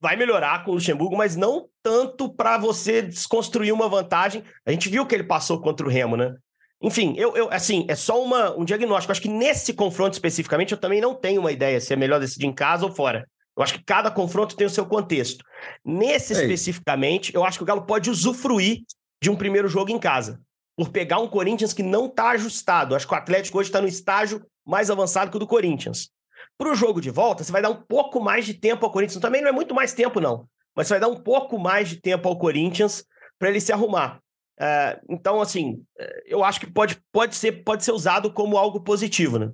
vai 0.00 0.16
melhorar 0.16 0.64
com 0.64 0.72
o 0.72 0.74
Luxemburgo, 0.74 1.16
mas 1.16 1.36
não 1.36 1.68
tanto 1.82 2.28
para 2.28 2.58
você 2.58 3.02
desconstruir 3.02 3.72
uma 3.72 3.88
vantagem. 3.88 4.42
A 4.66 4.72
gente 4.72 4.88
viu 4.88 5.06
que 5.06 5.14
ele 5.14 5.24
passou 5.24 5.60
contra 5.60 5.86
o 5.86 5.88
Remo, 5.88 6.16
né? 6.16 6.34
Enfim, 6.82 7.14
eu, 7.16 7.36
eu 7.36 7.48
assim, 7.52 7.86
é 7.88 7.94
só 7.94 8.22
uma, 8.22 8.50
um 8.58 8.64
diagnóstico. 8.64 9.12
Acho 9.12 9.22
que 9.22 9.28
nesse 9.28 9.72
confronto 9.72 10.14
especificamente 10.14 10.72
eu 10.72 10.78
também 10.78 11.00
não 11.00 11.14
tenho 11.14 11.40
uma 11.40 11.52
ideia 11.52 11.80
se 11.80 11.92
é 11.92 11.96
melhor 11.96 12.18
decidir 12.18 12.46
em 12.46 12.52
casa 12.52 12.84
ou 12.84 12.92
fora. 12.92 13.28
Eu 13.56 13.62
acho 13.62 13.74
que 13.74 13.84
cada 13.84 14.10
confronto 14.10 14.56
tem 14.56 14.66
o 14.66 14.70
seu 14.70 14.84
contexto. 14.86 15.44
Nesse 15.84 16.32
Ei. 16.32 16.40
especificamente, 16.40 17.34
eu 17.34 17.44
acho 17.44 17.58
que 17.58 17.62
o 17.62 17.66
Galo 17.66 17.82
pode 17.82 18.10
usufruir 18.10 18.80
de 19.22 19.30
um 19.30 19.36
primeiro 19.36 19.68
jogo 19.68 19.92
em 19.92 19.98
casa, 19.98 20.40
por 20.76 20.88
pegar 20.88 21.20
um 21.20 21.28
Corinthians 21.28 21.72
que 21.72 21.82
não 21.82 22.06
está 22.06 22.30
ajustado. 22.30 22.96
Acho 22.96 23.06
que 23.06 23.14
o 23.14 23.16
Atlético 23.16 23.58
hoje 23.58 23.68
está 23.68 23.80
no 23.80 23.86
estágio 23.86 24.44
mais 24.66 24.90
avançado 24.90 25.30
que 25.30 25.36
o 25.36 25.40
do 25.40 25.46
Corinthians. 25.46 26.10
Para 26.58 26.72
o 26.72 26.74
jogo 26.74 27.00
de 27.00 27.10
volta, 27.10 27.44
você 27.44 27.52
vai 27.52 27.62
dar 27.62 27.70
um 27.70 27.82
pouco 27.82 28.20
mais 28.20 28.44
de 28.44 28.54
tempo 28.54 28.84
ao 28.84 28.90
Corinthians. 28.90 29.20
Também 29.20 29.40
não 29.40 29.48
é 29.48 29.52
muito 29.52 29.74
mais 29.74 29.92
tempo, 29.92 30.20
não. 30.20 30.48
Mas 30.74 30.88
você 30.88 30.94
vai 30.94 31.00
dar 31.00 31.08
um 31.08 31.22
pouco 31.22 31.58
mais 31.58 31.88
de 31.88 32.00
tempo 32.00 32.28
ao 32.28 32.38
Corinthians 32.38 33.04
para 33.38 33.50
ele 33.50 33.60
se 33.60 33.72
arrumar. 33.72 34.20
É, 34.60 35.00
então, 35.08 35.40
assim, 35.40 35.82
é, 35.98 36.22
eu 36.26 36.44
acho 36.44 36.60
que 36.60 36.70
pode, 36.70 36.98
pode, 37.10 37.34
ser, 37.34 37.64
pode 37.64 37.84
ser 37.84 37.92
usado 37.92 38.32
como 38.32 38.56
algo 38.56 38.80
positivo, 38.80 39.38
né? 39.38 39.50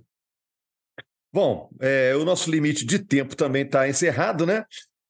Bom, 1.33 1.69
é, 1.81 2.15
o 2.17 2.25
nosso 2.25 2.51
limite 2.51 2.85
de 2.85 2.99
tempo 2.99 3.37
também 3.37 3.63
está 3.63 3.89
encerrado, 3.89 4.47
né? 4.47 4.65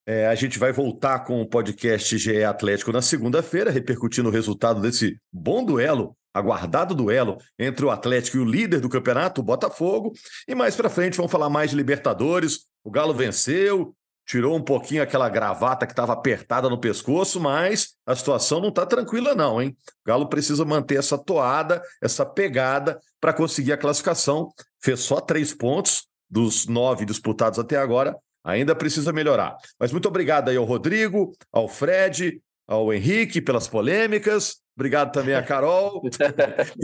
É, 0.06 0.26
a 0.26 0.34
gente 0.34 0.58
vai 0.58 0.72
voltar 0.72 1.20
com 1.20 1.40
o 1.40 1.46
podcast 1.46 2.16
GE 2.16 2.42
Atlético 2.42 2.90
na 2.90 3.02
segunda-feira, 3.02 3.70
repercutindo 3.70 4.28
o 4.28 4.32
resultado 4.32 4.80
desse 4.80 5.18
bom 5.30 5.62
duelo, 5.62 6.16
aguardado 6.32 6.94
duelo 6.94 7.36
entre 7.58 7.84
o 7.84 7.90
Atlético 7.90 8.38
e 8.38 8.40
o 8.40 8.44
líder 8.44 8.80
do 8.80 8.88
campeonato, 8.88 9.40
o 9.40 9.44
Botafogo. 9.44 10.12
E 10.46 10.54
mais 10.54 10.74
para 10.74 10.88
frente 10.88 11.16
vamos 11.16 11.30
falar 11.30 11.50
mais 11.50 11.70
de 11.70 11.76
Libertadores. 11.76 12.66
O 12.82 12.90
Galo 12.90 13.12
venceu, 13.12 13.94
tirou 14.28 14.54
um 14.54 14.62
pouquinho 14.62 15.02
aquela 15.02 15.26
gravata 15.26 15.86
que 15.86 15.92
estava 15.92 16.12
apertada 16.12 16.68
no 16.68 16.78
pescoço, 16.78 17.40
mas 17.40 17.94
a 18.04 18.14
situação 18.14 18.60
não 18.60 18.68
está 18.68 18.84
tranquila, 18.84 19.34
não, 19.34 19.60
hein? 19.60 19.74
O 20.04 20.06
Galo 20.06 20.28
precisa 20.28 20.66
manter 20.66 20.98
essa 20.98 21.16
toada, 21.16 21.82
essa 22.02 22.26
pegada 22.26 23.00
para 23.18 23.32
conseguir 23.32 23.72
a 23.72 23.78
classificação. 23.78 24.52
Fez 24.82 25.00
só 25.00 25.18
três 25.18 25.54
pontos 25.54 26.06
dos 26.28 26.66
nove 26.66 27.06
disputados 27.06 27.58
até 27.58 27.78
agora, 27.78 28.14
ainda 28.44 28.74
precisa 28.74 29.14
melhorar. 29.14 29.56
Mas 29.80 29.92
muito 29.92 30.08
obrigado 30.08 30.50
aí 30.50 30.58
ao 30.58 30.64
Rodrigo, 30.64 31.34
ao 31.50 31.66
Fred, 31.66 32.38
ao 32.66 32.92
Henrique 32.92 33.40
pelas 33.40 33.66
polêmicas. 33.66 34.58
Obrigado 34.78 35.10
também 35.10 35.34
a 35.34 35.42
Carol. 35.42 36.00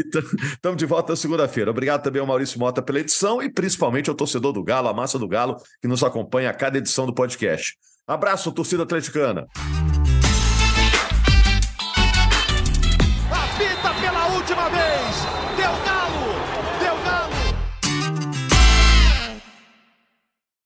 Estamos 0.53 0.77
de 0.77 0.85
volta 0.85 1.13
na 1.13 1.17
segunda-feira. 1.17 1.71
Obrigado 1.71 2.03
também 2.03 2.21
ao 2.21 2.27
Maurício 2.27 2.59
Mota 2.59 2.83
pela 2.83 2.99
edição 2.99 3.41
e 3.41 3.49
principalmente 3.49 4.11
ao 4.11 4.17
torcedor 4.17 4.53
do 4.53 4.65
Galo, 4.65 4.89
a 4.89 4.93
massa 4.93 5.17
do 5.17 5.29
Galo, 5.29 5.59
que 5.81 5.87
nos 5.87 6.03
acompanha 6.03 6.51
a 6.51 6.53
cada 6.53 6.77
edição 6.77 7.07
do 7.07 7.15
podcast. 7.15 7.77
Abraço, 8.05 8.51
torcida 8.51 8.83
atleticana. 8.83 9.47